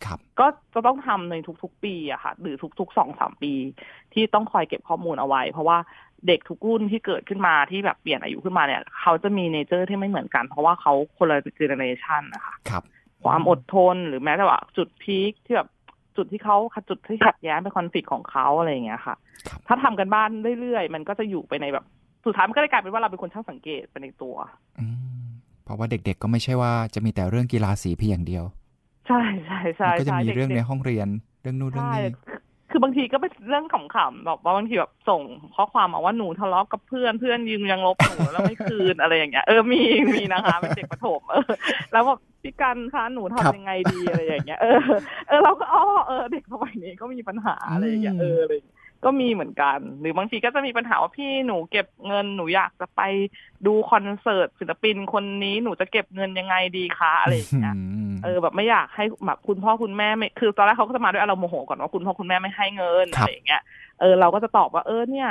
[0.04, 3.52] ครับก็จะต้องทำในทุกๆ ปีอะค่ะหรือทุกๆสองสามปี
[4.12, 5.78] ที่ต้องคอยเก็บข้อมูลเอาไว้ เพราะว่า
[6.26, 12.82] เด็กทุกรุ่นที่เกิดขึ้นมาที่แบบเปลี่ยนอายุขึ้นมาเนี่ย เขาจะมี nature ที่ไม่เหมือนกัน เพราะว่าเขาคนละ generation นะคะครับ
[13.24, 15.68] ความอดทนหรือแม้แต่ว่า จุดพีคที่แบบ
[16.16, 16.56] จุดที่เขา
[16.88, 19.16] จุดที่ขัดแย้งเป็นคอนฟ lict ของเขาอะไรอย่างเงี้ยค่ะ
[19.48, 20.28] ครับถ้าทำกันบ้าน
[20.60, 21.84] เรื่อยๆ มันก็จะอยู่ไปในแบบ
[22.24, 24.36] สุดท้ายมันก็ได้กลายเป็นว่าเราเป็นคนช่างสังเกตไปในตัว
[24.80, 24.86] อื
[25.22, 25.26] ม
[25.64, 28.44] เพราะว่าเด็กๆก็ไม่ใช่ว่าจะมีแต่เรื่องกีฬาสีเพียงอย่างเดียว
[29.10, 31.08] ใช่ใช่ใช่มันก็จะใช่มีด็กๆเรื่องในห้องเรียน
[31.42, 32.06] เรื่องนู่นเรื่องใช่นี้
[32.70, 35.22] คือบางทีก็เป็นเรื่องขำๆแบบว่าบางทีแบบส่ง
[35.54, 39.80] ข้อความมาว่าหนูทะเลาะกับเพื่อนเพื่อนยืมยังลบหนูแล้วไม่คืนอะไรอย่างเงี้ยเออมี
[40.14, 41.42] มีนะคะเป็นเด็กประถมเออ
[41.92, 44.80] แล้วแบบพี่กันคะหนูทำยังไงดีอะไรอย่างเงี้ยเออ
[45.28, 53.00] เออเราก็อ๋อเออเด็กสมัยนี้ก็มีปัญหาอะไรอย่างเงี้ยเอออะไรอย่างเงี้ย ก็มีเหมือนกัน หรือบางทีก็จะมีปัญหาว่าพี่หนูเก็บเงินหนูอยากจะไป
[53.66, 57.74] ดูคอนเสิร์ตศิลปินคนนี้หนูจะเก็บเงินยังไงดีคะอะไรอย่างเงี้ย
[58.10, 63.62] มเออแบบไม่อยากให้แบบคุณพ่อคุณแม่ไม่คือตอนแรกเขาก็จะมาด้วยอารมณ์โมโหก่อนว่าคุณพ่อคุณแม่ไม่ให้เงินครับอะไรอย่างเงี้ย
[64.00, 65.28] เออเราก็จะตอบว่าเออเนี่ย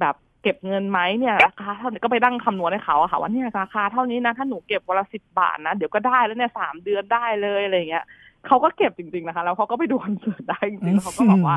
[0.00, 8.04] แบบเก็บเงินไหมเนี่ยราคาเท่านี้ก็ไปดั้งคำนวณให้เขาอะค่ะว่าเนี่ยราคาเท่านี้นะถ้าหนูเก็บวันละสิบบาทนะเดี๋ยวก็ได้แล้วเนี่ยสามเดือนได้เลยอะไรอย่างเงี้ย
[8.46, 11.56] เขาก็เก็บจริง ๆนะคะ แล้วเขาก็ไปดูคอนเสิร์ตได้จริงๆแล้วเขาก็บอกว่า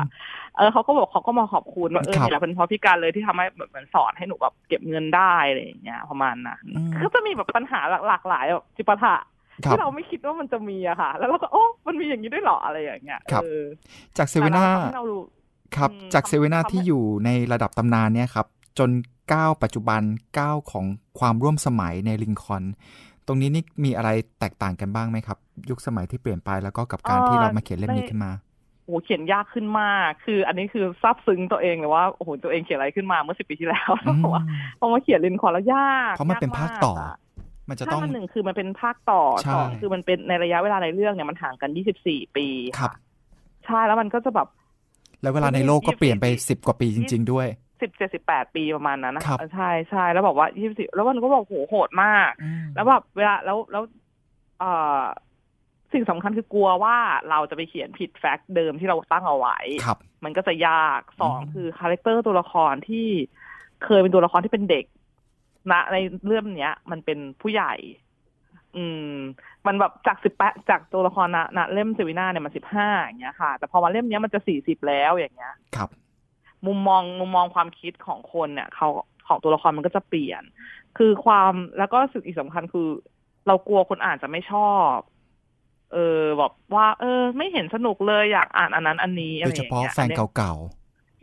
[0.56, 9.14] เออเขาก็บอกเขาก็มาขอบคุณว่าเออครับนี่แหละเป็นเพราะพี่การเลยที่ทำให้แบบเหมือนสอนให้หนูแบบเก็บเงินได้อะไรอย่างเงี้ยประมาณนั้นอืมก็จะมีแบบปัญหาหลากหลายแบบจิปาถะ
[9.64, 13.62] ครับที่เราไม่คิดว่ามันจะมีอะค่ะ แล้วเราก็โอ้ มันมีอย่างนี้ด้วยเหรออะไรอย่างเงี้ยครับเออ
[14.18, 15.22] จากเซเวนาแต่รทำให้เรารู้
[15.76, 18.46] ครับอืมจากเซเวนาทำให้ที่อยู่ในระดับตำนานเนี่ยครับ
[18.78, 18.90] จน
[19.32, 20.02] ก้าวปัจจุบัน
[20.38, 20.84] ก้าวของ
[21.18, 22.62] ความร่วมสมัยในลิงคอล์น
[23.28, 24.10] ตรงนี้นี่มีอะไร
[24.40, 25.38] แตกต่างกันบ้างไหมครับ
[25.70, 28.30] ยุคสมัยที่เปลี่ยนไปแล้วก็กับการที่เรามาเขียนเล่มนี้ขึ้นมา
[28.84, 34.42] โอ้โหเขียนยากขึ้นมาก คืออันนี้คือซาบซึ้งตัวเองเลยว่าโอ้โหตัวเองเขียนอะไรขึ้นมาเมื่อสิบปีที่แล้วอืมเพราะว่า
[34.78, 37.16] พอมาเขียนลินคอร์แล้วยากเพราะมันเป็นภาคต่อยกมกะ
[37.68, 42.46] มันจะใช่ต้องมันหนึ่งคือมันเป็นภาคต่อใช่สองคือมันเป็นในระยะเวลาในเรื่องเนี่ยมันห่างกันยี่สิบสี่ปี
[42.78, 42.92] ครับ
[43.66, 44.48] ใช่แล้วมันก็จะแบบ
[45.22, 47.46] แล้วเวลาในโลกก็เปลี่ยนไปสิบกว่าปีจริง ๆ ด้วย
[47.82, 52.30] สิบเจ็ดสิบแปดปีประมาณนั้นนะครับใช่ใช่แล้วบอกว่ายี่สิบแล้วมันก็บอกโหโหดมาก
[52.74, 53.82] แล้วแบบเวลาแล้วแล้ว
[54.58, 55.02] เอ่อ
[55.92, 56.96] สิ่งสำคัญคือกลัวว่า
[57.30, 63.08] เราจะไปเขียนผิด fact เดิมที่เราตั้งเอาไว้ครับมันก็จะยากสองอืมคือ character ตัวละครที่
[63.84, 64.84] เคยเป็นตัวละครที่เป็นเด็ก
[65.70, 67.74] ณในเรื่องเนี้ย มันเป็นผู้ใหญ่
[68.76, 69.14] อืม
[69.66, 75.90] มันแบบจากสิบแปดจากตัวละครณณเล่มเซวิน่าเนี่ยมันสิบห้าอย่างเงี้ยค่ะ แต่พอมาเล่มเนี้ยมันจะสี่สิบแล้วอย่างเงี้ย ครับ
[76.66, 78.88] มุมมองมุมมองความคิดของคนเนี่ยเขา
[79.26, 80.42] ของตัวละครมันก็จะเปลี่ยน
[80.98, 82.88] คือความแล้วก็สิ่งอีกสำคัญคือ
[83.46, 84.94] เรากลัวคนอ่านจะไม่ชอบ
[85.92, 90.54] เออแบบว่า เออ ไม่เห็นสนุกเลยอยากอ่านอันนั้นอันนี้อะโดไรยอเฉย่างพาะเงี้ยแฟนเก่า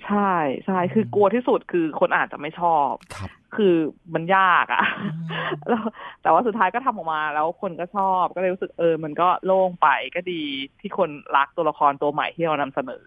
[0.06, 0.34] ใช่
[0.66, 3.76] ใช่คือกลัวที่สุดคือคนอ่านจะไม่ชอบๆครับคือ
[4.14, 5.10] มันยากอะอื
[5.48, 5.82] มแล้ว
[6.22, 10.42] แต่ว่าสุดท้ายก็ทำออกมาแล้วคนก็ชอบก็เลยรู้สึกเออ มันก็โล่งไปก็ดี
[10.80, 13.06] ที่คนรักตัวละครตัวใหม่ที่เรานำเสนอ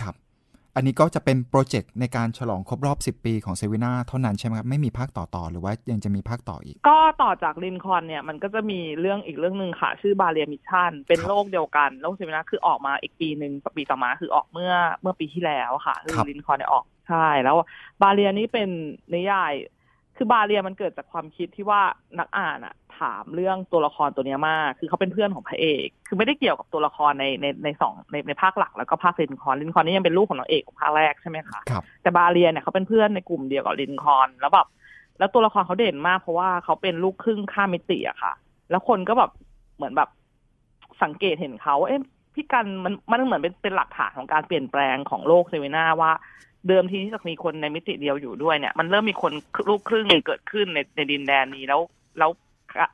[0.00, 0.14] ครับ
[0.76, 17.56] อันนี้ก็จะเป็น project ในการฉลองครบรอบ 10 ปีของเซวินาเท่านั้นใช่ไหมครับ ไม่มีภาคต่อต่อหรือว่ายังจะมีภาคต่ออีก ก็ต่อจากลินคอนเนี่ยมันก็จะมีเรื่องอีกเรื่องหนึ่งค่ะ ชื่อบาเรียมิชชั่น เป็นโลกเดียวกัน โลกเซวินาคือออกมาอีกปีหนึ่งปีต่อมาคือออกเมื่อเมื่อปีที่แล้วค่ะคือลินคอนเนี่ยออกใช่ แล้ว
[18.02, 18.68] บาเรียนี่เป็น
[19.14, 19.54] นิยาย
[20.16, 21.82] คือบาเรียมันเกิดจากความคิดที่ว่า
[22.18, 34.66] นักอ่านอะ ถามเรื่องตัวละครตัวนี้มาก คือเขาเป็นเพื่อนของพระเอก คือไม่ได้เกี่ยวกับตัวละครในในในสองในในภาคหลัก แล้วก็ภาคลินคอนลินคอนนี่ยังเป็นลูกของนางเอกของภาคแรกใช่ไหมคะครับแต่บาเรียเนี่ยเขาเป็นเพื่อนในกลุ่มเดียวกับลินคอนแล้วแบบ
[35.18, 38.32] แล้วตัวละครเขาเด่นมากเพราะว่าเขาเป็นลูกครึ่งข้ามมิติอะค่ะ
[38.70, 39.30] แล้วคนก็แบบ
[39.76, 40.08] เหมือนแบบ
[41.02, 42.02] สังเกตเห็นเขาว่าเอ๊ะ
[42.34, 46.12] พี่กันมันมันเหมือนเป็นเป็นหลักฐานของการเปลี่ยนแปลงของโลกเซเวนาว่า
[46.68, 49.32] เดิมทีที่จะมีคนในมิติเดียวอยู่ด้วยเนี่ย มันเริ่มมีคน
[49.68, 51.80] ลูกครึ่งเกิดขึ้นในในดินแดนนี้แล้ว
[52.18, 52.30] แล้ว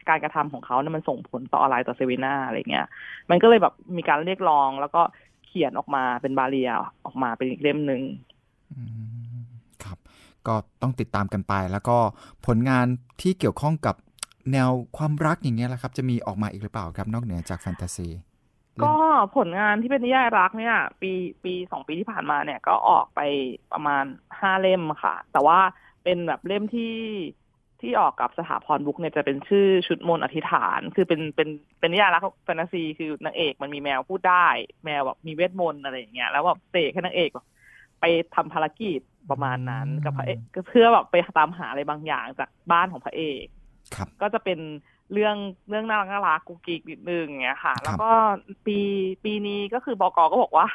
[0.09, 2.87] การกระทำของเขาเนี่ยมันส่งผลต่ออะไรต่อเซเวนาอะไรเงี้ย
[3.31, 5.03] มันก็เลยแบบมีการเรียกร้องแล้วก็
[5.47, 6.71] เขียนออกมาเป็นบาเรีย
[7.05, 8.03] ออกมาเป็นอีกเล่มหนึ่ง
[8.73, 8.83] อื
[9.39, 9.43] ม
[9.85, 9.99] ครับ
[10.47, 11.97] ก็ต้องติดตามกันไป แล้วก็
[12.47, 12.87] ผลงาน
[13.21, 13.97] ที่เกี่ยวข้องกับ
[14.53, 18.09] แนวความรักอย่างเงี้ยแหละครับ จะมีออกมาอีกหรือเปล่าครับ นอกเหนือจากแฟนตาซี
[18.85, 18.95] ก็
[19.37, 21.13] ผลงานที่เป็นนิยายรักเนี่ย ปี
[21.45, 23.21] ปีสองปีที่ผ่านมาเนี่ย ก็ออกไป
[23.73, 24.05] ประมาณ
[24.41, 25.59] ห้าเล่มค่ะ แต่ว่า
[26.05, 26.95] เป็นแบบเล่มที่
[27.81, 31.49] ที่ออกกับสถาพรบุ๊กเนี่ยจะเป็นชื่อชุดมนต์อธิษฐาน คือเป็นเป็น
[31.81, 34.47] เป็นนิยายรักแฟนตาซีคือนางเอกมันมีแมวพูดได้
[34.85, 37.47] แมวแบบมีเวทมนต์อะไรอย่างเงี้ยแล้วแบบเสกให้นางเอกแบบ
[38.01, 38.05] ไป
[38.35, 39.01] ทำภารกิจ
[39.31, 43.45] ประมาณนั้นกับพระเอกก็เพื่อแบบไปตามหาอะไรบางอย่างจากบ้านของพระเอก
[43.95, 44.59] ครับก็จะเป็น
[45.13, 45.37] เรื่อง
[45.69, 48.11] เรื่องน่ารักน่ารักกุกกิกนิดนึงอย่างเงี้ยค่ะ แล้วก็
[48.67, 48.79] ปี
[49.25, 50.67] ปีนี้ก็คือบกก็บอกว่า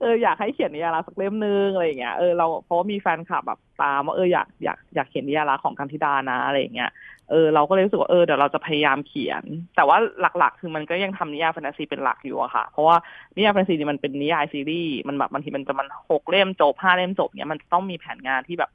[0.00, 6.90] เอออยากให้เขียนนิยายรักสักเล่มนึงอะไรอย่างเงี้ยเออเราเพราะว่ามีแฟนคลับแบบตามว่าเอออยากอยากอยากเขียนนิยายรักของกันธิดานะอะไรอย่างเงี้ย
[7.30, 9.44] เออเราก็เลยรู้สึกว่าเออเดี๋ยวเราจะพยายามเขียน
[9.76, 9.96] แต่ว่า
[10.38, 12.96] หลักๆ คือมันก็ยังทำนิยายแฟนตาซีเป็นหลักอยู่อะค่ะ เพราะว่า
[13.36, 18.70] นิยายแฟนตาซีนี่มันเป็นนิยายซีรีส์มันแบบบางทีมันจะมันหกเล่มจบห้าเล่มจบเนี้ยมันต้องมีแผนงานที่แบบ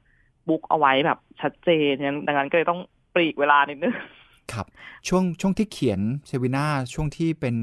[0.48, 1.92] book เอาไว้แบบชัดเจน
[2.26, 2.80] ดังนั้นก็เลยต้อง
[3.14, 3.94] ปลีกเวลานิดนึง
[4.52, 4.66] ครับ
[5.08, 7.56] ช่วงช่วงที่เขียนเซวิน่าช่วงที่เป็น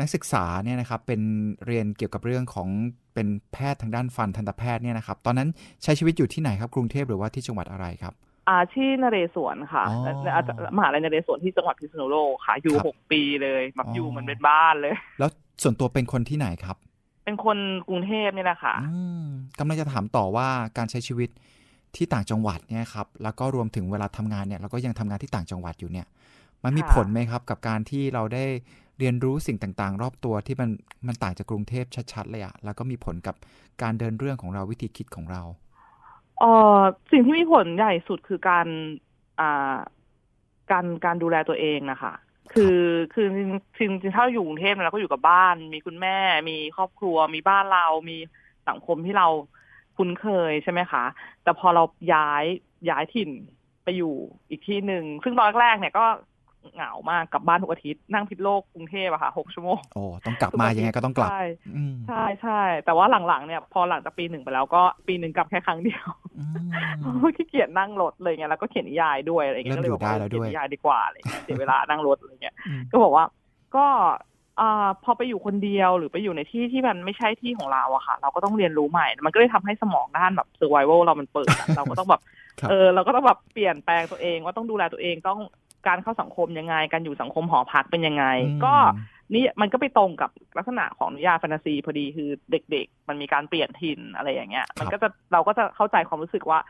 [0.00, 1.20] นักศึกษาเนี่ยนะครับเป็น
[1.66, 2.68] เรียนเกี่ยวกับเรื่องของ
[3.14, 5.48] เป็นแพทย์ทางด้านฟันทันตแพทย์เนี่ยนะครับ ตอนนั้น
[5.82, 8.14] ใช้ชีวิตอยู่ที่ไหนครับกรุงเทพหรือว่าที่จังหวัดอะไรครับ
[8.48, 10.02] อาที่นเรศวรค่ะอ๋อ
[10.34, 15.30] อาจจะมหาลัยนเรศวรที่จังหวัดพิษณุโลกค่ะ อยู่ครับหกปีเลยแบบอ๋อออยู่เหมันเป็นบ้านเลย แล้ว
[15.62, 16.76] ส่วนตัวเป็นคนที่ไหนครับ
[17.24, 19.26] เป็นคนกรุงเทพนี่แหละค่ะอืม
[19.58, 21.30] กำลังจะถามต่อว่าการใช้ชีวิต
[21.96, 26.06] ที่ต่างจังหวัดเนี่ยครับ แล้วก็รวมถึงเวลาทำงานเนี่ยเราก็ยังทำงานที่ต่างจังหวัดอยู่เนี่ย
[26.64, 28.44] มันมีค่ะผลไหมครับ กับการที่เราได้
[29.02, 30.70] เรียนรู้สิ่งต่างๆ รอบตัวที่มัน
[31.06, 33.34] มันต่างจากกรุงเทพชัดๆเลยอะแล้วก็มีผลกับ
[33.82, 35.42] การเดินเรื่องของเราวิธีคิดของเรา
[36.40, 36.44] เอ
[36.78, 36.80] อ
[37.12, 38.66] สิ่งที่มีผลใหญ่สุดคือการ
[39.40, 39.76] อ่า
[40.70, 42.12] การการดูแลตัวเองนะคะ
[42.52, 42.78] คือ
[43.14, 46.18] คือจริงจริงจริงถ้าเราอยู่กรุงเทพเนี่ยเราก็อยู่กับบ้าน มีคุณแม่
[46.50, 48.18] มีครอบครัว มีบ้านเรา มี
[48.68, 49.28] สังคมที่เรา
[49.96, 51.04] คุ้นเคยใช่ไหมคะ
[51.42, 51.82] แต่พอเรา
[52.14, 52.44] ย้าย
[52.90, 53.30] ย้ายถิ่น
[53.84, 54.14] ไปอยู่
[54.50, 56.06] อีกที่หนึ่ง ซึ่งตอนแรกๆเนี่ยก็
[56.74, 61.42] เหงามากกลับบ้านทุกอาทิตย์นั่งพิษโลกกรุงเทพอะค่ะหกชั่วโมงโอ้ต้องกลับมายังไงก็ต้องกลับ ใช่
[61.76, 66.06] อืมใช่ใช่แต่ว่าหลังๆเนี่ยพอหลังจากปีหนึ่งไปแล้วก็ปีหนึ่งกลับแค่ครั้งเดียว
[66.38, 66.68] อืม
[67.00, 73.24] เพราะขี้เกียจนั่งรถเลยไงแล้วก็เขียนนิยายด้วยอะไรเงี้ยเริ่ก็มเลยอยู่บอกได้ว่าแล้วเขีด้วยยนนิยายดีกว่าอะไรเงี้ยเสียเวลานั่งรถอะไรเงี้ยอืมก็บอกว่า
[73.76, 73.86] ก็
[74.60, 82.22] อ่าพอไปอยู่คนเดียวหรือไปอยู่ในที่ที่มันไม่ใช่ที่ของเราอะค่ะ เราก็ต้องเรียนรู้ใหม่ มันก็เลยทำให้สมองด้านแบบ survival เรามันเปิดอะเราก็ต้องแบบ
[82.60, 85.40] ครับเออ เราก็ต้องแบบเปลี่ยนแปลงตัวเองว่าต้องดูแลตัวเองต้อง
[85.86, 88.74] การเข้าสังคมยังไง การอยู่สังคมหอพักเป็นยังไงอืมก็
[89.34, 96.60] นี่มันก็ไปตรงกับลักษณะของนิยายแฟนตาซีพอดีคือเด็ก ๆ มันมีการเปลี่ยนถิ่นอะไรอย่างเงี้ย มันก็จะเราก็จะเข้าใจความรู้สึกว่า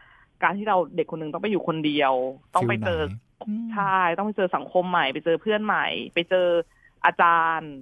[0.42, 2.12] การที่เราเด็กคนหนึงต้องไปอยู่คนเดียว
[2.54, 6.48] ต้องไปเจอฟิลไหนใช่ต้องไปเจอสังคมใหม่ ไปเจอเพื่อนใหม่ ไปเจอ
[7.04, 7.72] อาจารย์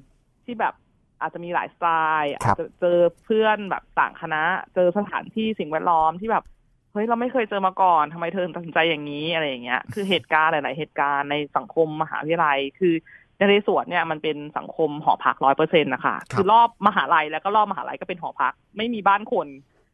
[0.44, 0.74] ที่แบบ
[1.20, 1.86] อาจจะมีหลายสไต
[2.20, 4.42] ล์ครัอาบจจะเจอเพื่อนแบบต่างคณะ
[4.74, 6.44] เจอสถานที่สิ่งแวดล้อมที่แบบ
[6.92, 12.94] เฮ้ยเราไม่เคยเจอมาก่อนทำไมเธอถึงตัดสินใจอย่างนี้อะไรอย่างเงี้ย คือเหตุการณ์หลาย ๆ เหตุการณ์ในสังคมมหาวิทยาลัย คือ
[13.38, 19.46] ในเรศวรเนี่ยมันเป็นสังคมหอพักร้อยเปอร์เซ็นต์นะคะคือรอบมหาลัยแล้วก็รอบมหาลัยก็เป็นหอพัก ไม่มีบ้านคน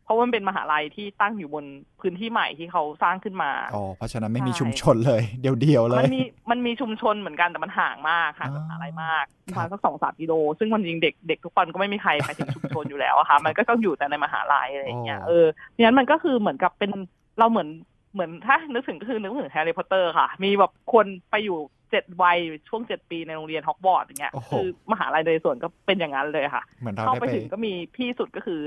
[0.06, 1.64] เพราะว่ามันเป็นมหาลัยที่ตั้งอยู่บน
[2.00, 16.90] พื้นที่ใหม่ที่เขาสร้างขึ้นมาอ๋อเพราะฉะนั้นไม่มีใช่ชุมชนเลย เดียวๆเลมัยนมีมันมีชุมชนเหมือนกันแต่มันห่างมากห่างจากมหาลัยมากครัระบมาณสักสองสามกิโล ซึ่งมันจริงเด็กเด็กทุกคนก็ไม่มีใครไปถึงชุมชนอยู่แล้วอะค่ะมันก็ต้องอยู่แต่ในมหาลัยอะไรอย่างเงี้ยโอ้เออเพราะฉะนั้นมันก็คือเหมือนกับเป็น
[17.38, 17.68] เราเหมือน
[18.14, 21.58] เหมือนถ้านึกถึงก็คือนึกถึงแฮร์รี่พอตเตอร์ค่ะ มีแบบคนไปอยู่
[21.90, 22.38] เจ็ดวัย
[22.68, 28.60] ช่วงเจ็ดปีในโรงเรียนฮอกวอตส์อย่างเงี้ยโอ้โหคือมหาลัยในส่วนก็เป็นอย่างนั้นเลยค่ะเหมือนเราเข้าได้ไปไปถึงก็มีพี่สุดก็คือ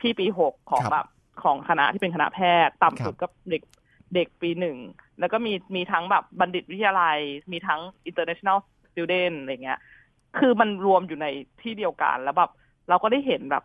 [0.00, 1.06] พี่ปีหกของครับแบบ
[1.42, 3.62] ของคณะที่เป็นคณะแพทย์ ต่ำสุดครับก็เด็ก
[4.14, 4.76] เด็กปีหนึ่ง
[5.20, 7.18] แล้วก็มีมีทั้งแบบบัณฑิตวิทยาลัย
[7.52, 8.58] มีทั้ง international
[8.90, 9.80] student อะไรเงี้ย
[10.38, 11.26] คือมันรวมอยู่ใน
[11.62, 12.50] ที่เดียวกันแล้วแบบ
[12.88, 13.64] เราก็ได้เห็นแบบ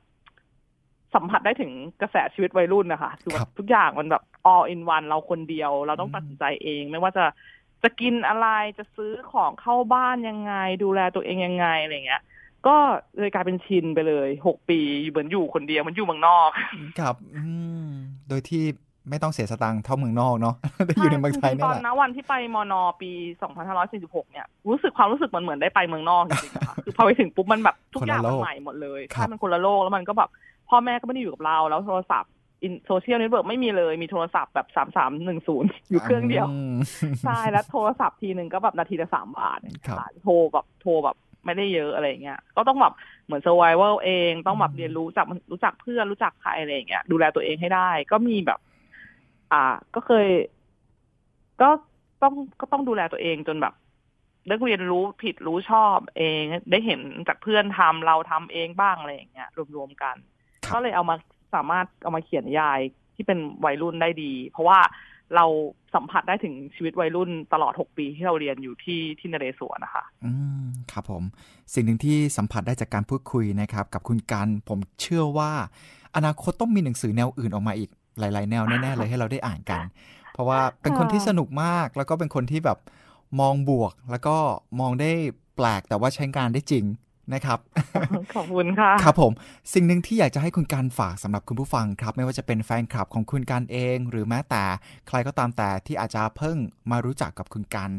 [1.16, 1.72] สัมผัสได้ถึง
[2.02, 4.24] กระแสชีวิตวัยรุ่นนะคะคือแบบทุกอย่างมันแบบ
[4.54, 7.26] all in one เราคนเดียว เราต้องตัดสินใจเอง ไม่ว่าจะ
[7.84, 10.54] จะกินอะไรจะซื้อของเข้าบ้านยังไง
[10.84, 12.22] ดูแลตัวเองยังไงอะไรเงี้ย
[12.68, 12.78] ก็
[13.20, 16.50] เลยกลายเป็นชินไปเลยหกปีเหมือนอยู่คนเดียวมันอยู่เมืองนอก
[17.00, 17.44] ครับอื
[17.86, 17.88] ม
[18.30, 18.64] โดยที่
[19.10, 20.56] ไม่ต้องเสียสตังค์เท่าเมืองนอกเนาะ
[20.86, 23.12] ได้อยู่ในเมืองไทยนี่แหละตอนนวันที่ไปมอนอปี
[23.72, 30.30] 2546 เนี่ย รู้สึกความรู้สึกมันเหมือนได้ไปเมืองนอกจริงๆค่ะคือพอไปถึงปุ๊บมันแบบทุกอย่างมันใหม่หมดเลยใช่มันคนละโลกแล้วมันก็แบบ
[30.70, 32.32] พ่อแม่ก็ไม่ได้อยู่กับเราแล้วโทรศัพท์
[32.64, 36.48] อิน social network ไม่มีเลย มีโทรศัพท์แบบสามสามหนึ่งศูนย์อยู่เครื่องเดียว
[37.26, 39.60] ใช่ แล้วโทรศัพท์ทีหนึ่งก็แบบนาทีละสามบาท
[40.24, 41.16] โทรแบบโทรแบบ
[41.46, 42.94] ไม่ได้เยอะอะไรเงี้ย ก็ต้องแบบ
[43.26, 48.60] เหมือน survival เอง ต้องแบบเรียนรู้จากรู้จักเพื่อนรู้จักใครอะไรเงี้ย ดูแลตัวเองให้ได้ ก็มีแบบ
[49.52, 49.64] อ่า
[49.96, 50.28] ก็เคย
[51.62, 51.70] ก็
[52.22, 53.74] ต้องก็ต้องดูแลตัวเองจนแบบ
[54.48, 56.42] ได้เรียนรู้ผิดรู้ชอบเอง
[56.72, 60.16] ได้เห็นจากเพื่อนทำเราทำเองบ้างอะไรอย่างเงี้ยรวมๆกัน
[60.74, 61.16] ก็เลยเอามา
[61.56, 62.80] สามารถเอามาเขียนนิยาย
[63.16, 64.80] ที่เป็นวัยรุ่นได้ดี เพราะว่า
[65.36, 65.46] เรา
[65.96, 70.32] สัมผัสได้ถึงชีวิตวัยรุ่นตลอด 6 ปีที่เราเรียนอยู่ที่ที่นเรศวรนะคะ อื
[70.64, 71.24] ม ครับผม
[71.74, 75.52] สิ่งหนึ่งที่สัมผัสได้จากการพูดคุยนะครับ กับคุณการผมเชื่อว่า
[76.16, 79.82] อนาคตต้องมีหนังสือแนวอื่นออกมาอีกหลาย ๆ แนวแน่ ๆ เลยให้เราได้อ่านกัน
[80.34, 82.80] เพราะว่าเป็นคนที่สนุกมากแล้วก็เป็นคนที่แบบ
[83.40, 84.38] มองบวก แล้วก็
[84.80, 85.12] มองได้
[85.56, 86.86] แปลกแต่ว่าใช้งานได้จริง
[87.34, 87.60] นะครับ
[88.36, 89.32] ขอบคุณค่ะ ครับผม
[89.74, 94.64] สิ่งหนึ่งที่อยากจะให้คุณการฝากสำหรับคุณผู้ฟังครับ ไม่ว่าจะเป็นแฟนคลับของคุณการเอง หรือแม้แต่
[95.08, 96.58] ใครก็ตามแต่ที่อาจจะเพิ่ง
[96.92, 97.92] มารู้จักกับคุณการ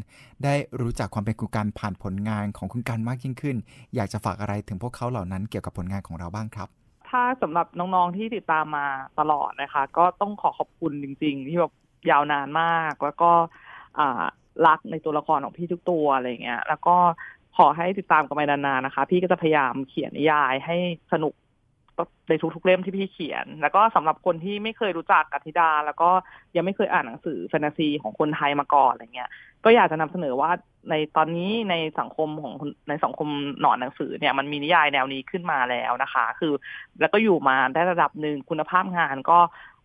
[0.45, 3.57] ได้รู้จักความเป็นคุณการผ่านผลงานของคุณการมากยิ่งขึ้น
[3.95, 6.69] อยากจะฝากอะไรถึงพวกเขาเหล่านั้นเกี่ยวกับผลงานของเราบ้างครับ
[7.09, 8.87] ถ้าสำหรับน้องๆที่ติดตามมา
[9.19, 11.73] ตลอดนะคะ ก็ต้องขอขอบคุณจริง ๆ ที่แบบ
[12.11, 13.31] ยาวนานมาก แล้วก็
[14.67, 16.97] รักในตัวละครของพี่ทุกตัวอะไรเงี้ย แล้วก็
[17.57, 20.77] ขอให้ติดตามกันไปนานๆนะคะ พี่ก็จะพยายามเขียนนิยายให้
[21.13, 21.35] สนุก
[22.29, 26.11] ในทุกๆเล่มที่พี่เขียน แล้วก็สำหรับคนที่ไม่เคยรู้จักกัติดา แล้วก็
[26.57, 29.31] ยังไม่เคยอ่านหนังสือแฟนตาซีของคนไทยมาก่อนอะไรเงี้ย
[29.65, 30.51] ก็อยากจะนำเสนอว่า
[30.91, 32.55] ในตอนนี้ในสังคมของ
[32.89, 33.29] ในสังคม
[33.61, 36.53] หนอนหนังสือเนี่ยมันมีนิยายแนวนี้ขึ้นมาแล้วนะคะ คือ
[37.01, 39.39] แล้วก็อยู่มาได้ระดับหนึ่งคุณภาพงานก็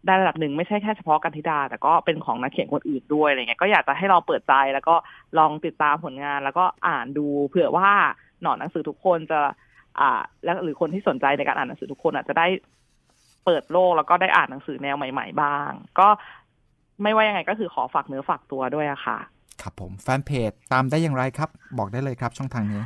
[0.06, 4.95] ได้ระดับหนึ่งไม่ใช่แค่เฉพาะกันธิดา แต่ก็เป็นของนักเขียนคนอื่นด้วยอะไรเงี้ยก็อยากจะให้เราเปิดใจแล้วก็
[5.39, 7.89] ลองติดตามผลงาน แล้วก็อ่านดูเผื่อว่า
[8.41, 9.39] หนอนหนังสือทุกคนจะ
[10.00, 12.47] อ่า แล้วหรือคนที่สนใจในการอ่านหนังสือทุกคนอาจจะได้
[13.45, 16.08] เปิดโลกแล้วก็ได้อ่านหนังสือแนวใหม่ ๆ บ้าง ก็
[17.04, 19.18] ไม่ว่ายังไงก็คือขอฝากเนื้อฝากตัวด้วยอะค่ะ
[19.62, 22.84] ครับผมแฟนเพจตามได้อย่างไรครับ บอกได้เลยครับช่องทางนี้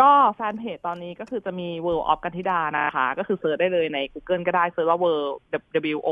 [0.00, 5.32] ก็แฟนเพจตอนนี้ก็คือจะมี World of กัลฐิดานะคะ ก็คือ search ได้เลยใน Google ก็ได้ search ว่า World
[5.96, 6.10] W O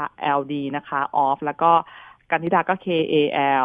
[0.00, 0.04] R
[0.38, 1.72] L D นะคะ of แล้วก็
[2.30, 3.14] กัลฐิดาก็ K A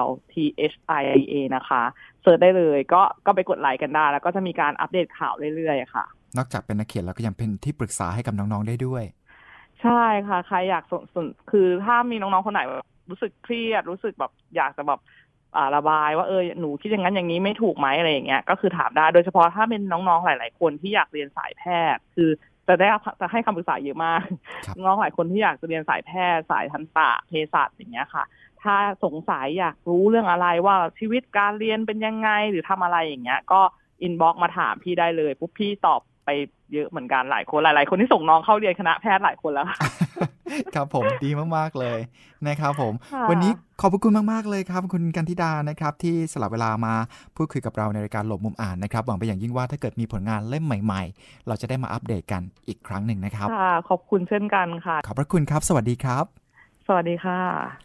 [0.01, 0.33] L T
[0.71, 1.81] H I A นะคะ
[2.21, 6.05] เซิร์ชได้เลยก็ก็ไปกดไลค์กันได้ แล้วก็จะมีการอัปเดตข่าวเรื่อยๆค่ะ
[6.37, 9.03] นอกจากเป็นนักเขียนแล้วก็ยังเป็นที่ปรึกษาให้กับน้องๆได้ด้วย
[9.81, 12.61] ใช่ค่ะ ใครอยากสนคือถ้ามีน้องๆคนไหน
[13.09, 14.99] รู้สึกเครียดรู้สึกแบบอยากจะแบบ
[15.75, 21.63] ระบายว่าเออหนูคิดอย่างนั้นอย่างนี้ไม่ถูกไหมอะไรอย่างเงี้ยก็คือถามได้โดยเฉพาะถ้าเป็นน้องๆหลาย ๆ คนที่อยากเรียนสายแพ
[21.95, 22.29] ทย์ คือ
[22.67, 22.87] จะได้
[23.21, 24.23] จะให้คำปรึกษาเยอะมาก
[24.85, 28.23] น้องหลายคนที่อยากจะเรียนสายแพทย์สายทันตะเภสัชอย่างเงี้ยค่ะ
[28.63, 33.61] ถ้าสงสัยอยากรู้เรื่องอะไรว่าชีวิตการเรียนเป็นยังไงหรือทำอะไรอย่างเงี้ย ก็
[34.01, 36.29] inbox มาถามพี่ได้เลยปุ๊บพี่ตอบ ไป
[36.73, 39.67] เยอะเหมือนกันหลายคนหลายๆ คนที่ส่งน้องเข้าเรียนคณะแพทย์หลายคนแล้ว
[40.75, 41.99] ครับผมดีมากๆเลย
[42.47, 42.93] นะครับผม
[43.29, 43.51] วันนี้
[43.81, 46.93] ขอบคุณมากๆเลยครับ คุณกัลฐิดานะครับ ที่สลับเวลามา
[47.35, 56.44] พูดคุยกับเราในรายการหลบมุมอ่านนะครับหวังไปอย่างยิ่งว่าถ้าเกิดมีผลงานเล่มใหม่ ๆ เราจะได้มาอัปเดตกันอีกครั้งหนึ่งนะครับค่ะขอบคุณเช่นกันค่ะ ขอบพระคุณครับ สวัสดีครับ
[56.89, 57.41] สวัสดีค่ะ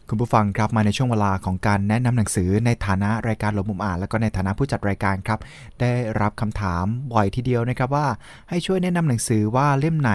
[0.09, 5.39] คุณผู้ฟังครับมาในช่วงเวลาของการแนะนำหนังสือในฐานะรายการหลบมุมอ่าน แล้วก็ในฐานะผู้จัดรายการครับ
[5.81, 5.91] ได้
[6.21, 8.07] รับคำถามบ่อยทีเดียวนะครับว่า
[8.49, 10.11] ให้ช่วยแนะนำหนังสือว่าเล่มไหน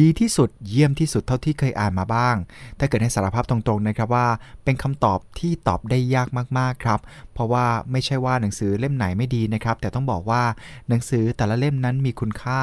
[0.00, 2.36] ดีที่สุดเยี่ยมที่สุดเท่าที่เคยอ่านมาบ้าง
[2.78, 4.26] ถ้าเกิดให้สารภาพตรงๆนะครับว่า
[4.64, 7.00] เป็นคำตอบที่ตอบได้ยากมากๆครับ
[7.34, 10.42] เพราะว่าไม่ใช่ว่าหนังสือเล่มไหนไม่ดีนะครับ แต่ต้องบอกว่า
[10.88, 12.60] หนังสือแต่ละเล่มนั้นมีคุณค่า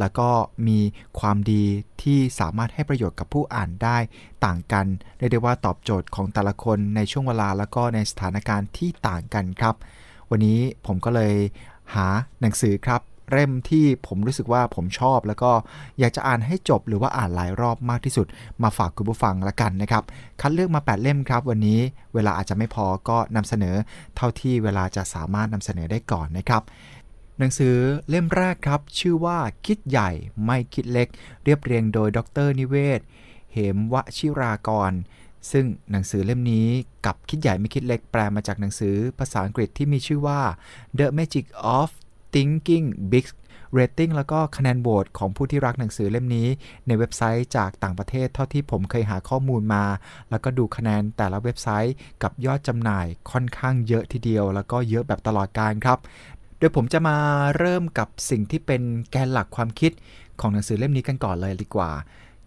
[0.00, 0.28] แล้วก็
[0.68, 0.78] มี
[1.20, 1.64] ความดี
[2.02, 3.96] ที่สามารถให้ประโยชน์กับผู้อ่านได้
[4.44, 4.86] ต่างกัน
[5.18, 9.74] เรียกได้ว่าตอบโจทย์ของแต่ละคนในช่วงเวลาแล้วก็ในสถานการณ์ที่ต่างกันครับ
[10.30, 11.34] วันนี้ผมก็เลย
[11.94, 12.06] หา
[12.40, 13.00] หนังสือครับ
[13.30, 15.52] เล่มที่ผมรู้สึกว่าผมชอบ แล้วก็
[15.98, 18.26] อยากจะอ่านให้จบหรือว่าอ่านหลายรอบมากที่สุด
[18.62, 20.02] มาฝากคุณผู้ฟังละกันนะครับ
[20.40, 21.80] คัดเลือกมา 8 เล่มครับ วันนี้
[22.14, 23.76] เวลาอาจจะไม่พอก็นำเสนอ
[24.16, 26.62] เท่าที่เวลาจะสามารถนำเสนอได้ก่อนนะครับ
[27.38, 27.76] หนังสือ
[28.08, 30.10] เล่มแรกครับ ชื่อว่าคิดใหญ่
[30.46, 31.08] ไม่คิดเล็ก
[31.44, 33.00] เรียบเรียงโดยดรนิเวศ
[33.52, 34.92] เหมวชิรากร
[35.52, 36.68] ซึ่งหนังสือเล่มนี้
[37.06, 40.40] กับคิดใหญ่ไม่คิดเล็กแปลมาจากหนังสือภาษาอังกฤษที่มีชื่อว่า
[40.98, 41.46] The Magic
[41.78, 41.90] of
[42.34, 43.26] Thinking Big
[43.72, 46.48] เรตติ้งแล้วก็คะแนนโหวตของผู้ที่รักหนังสือเล่มนี้
[46.86, 49.84] ในเว็บไซต์จากต่างประเทศเท่าที่ผมเคยหาข้อมูลมา
[50.30, 55.98] แล้วก็ดูคะแนนแต่ละเว็บไซต์กับยอดจำหน่ายค่อนข้างเยอะทีเดียว แล้วก็เยอะแบบตลอดการครับ
[56.58, 57.16] โดยผมจะมา
[57.58, 59.92] เริ่มกับสิ่งที่เป็นแกนหลักความคิด
[60.40, 61.90] ของหนังสือเล่มนี้กันก่อนเลยดีกว่า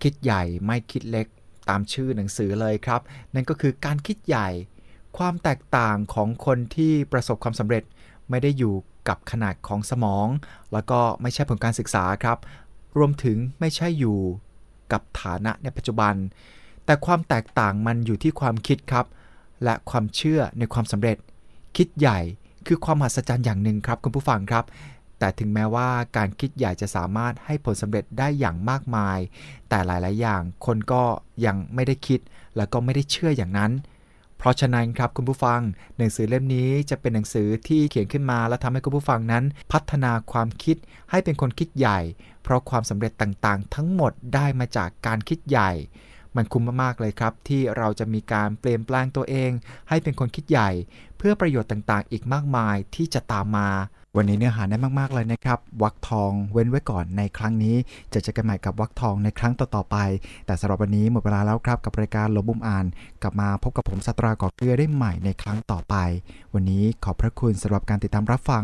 [0.02, 1.28] คิดใหญ่ไม่คิดเล็ก
[1.70, 3.02] ตามชื่อหนังสือเลยครับ
[3.34, 4.48] นั่นก็คือการคิดใหญ่
[5.18, 7.84] ความแตกต่างของคนที่ประสบความสำเร็จ
[8.30, 8.74] ไม่ได้อยู่
[9.08, 10.28] กับขนาดของสมอง
[10.74, 12.38] แล้วก็ไม่ใช่ผลการศึกษาครับ
[12.98, 14.20] รวมถึงไม่ใช่อยู่
[14.92, 16.14] กับฐานะในปัจจุบัน
[16.86, 19.06] แต่ความแตกต่างมันอยู่ที่ความคิดครับ
[19.64, 21.18] และความเชื่อในความสำเร็จ
[21.78, 22.20] คิดใหญ่
[22.68, 24.66] คือความมหัศจรรย์อย่างหนึ่งครับคุณผู้ฟังครับ
[25.20, 29.20] แต่ถึงแม้ว่าการคิดใหญ่จะสามารถให้ผลสำเร็จได้อย่างมากมาย
[29.70, 31.04] แต่หลาย ๆ อย่างคนก็
[31.46, 32.20] ยังไม่ได้คิด
[32.58, 33.72] แล้วก็ไม่ได้เชื่ออย่างนั้น
[34.38, 35.62] เพราะฉะนั้นครับคุณผู้ฟัง
[35.98, 40.78] หนังสือเล่มนี้จะเป็นหนังสือที่เขียนขึ้นมา และทำให้คุณผู้ฟังนั้น พัฒนาความคิด
[41.12, 42.00] ให้เป็นคนคิดใหญ่
[42.44, 45.72] เพราะความสำเร็จต่างๆ ทั้งหมดได้มาจากการคิดใหญ่
[46.36, 49.52] มันคุ้มมากๆเลยครับ ที่เราจะมีการเปลี่ยนแปลงตัวเอง
[49.90, 50.70] ให้เป็นคนคิดใหญ่
[51.18, 53.70] เพื่อประโยชน์ต่างๆ อีกมากมายที่จะตามมา
[54.18, 57.76] วันนี้เนื้อหาแน่นมาก ๆ เลยนะครับ วักทองเว้นไว้ก่อนในครั้งนี้
[58.14, 59.98] จะเจอกันใหม่กับวักทองในครั้งต่อ ๆ ไป
[60.46, 62.86] แต่สำหรับวันนี้หมดเวลาแล้วครับกับรายการลบบุมอ่าน
[63.22, 65.96] กลับมาพบกับผมสตรากอเกลือได้ใหม่ในครั้งต่อไป
[66.54, 68.64] วันนี้ขอบพระคุณสำหรับการติดตามรับฟัง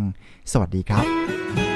[0.52, 1.73] สวัสดีครับ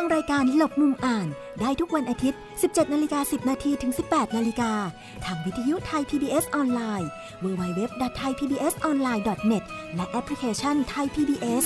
[0.00, 1.26] ฟังรายการหลบมุมอ่าน
[1.60, 4.72] ได้ทุกวันอาทิตย์ 17 นาฬิกา 10 นาทีถึง 18 นาฬิกา
[5.24, 7.08] ทางวิทยุไทย PBS ออนไลน์
[7.44, 11.64] www.thaipbsonline.net และแอปพลิเคชัน Thai PBS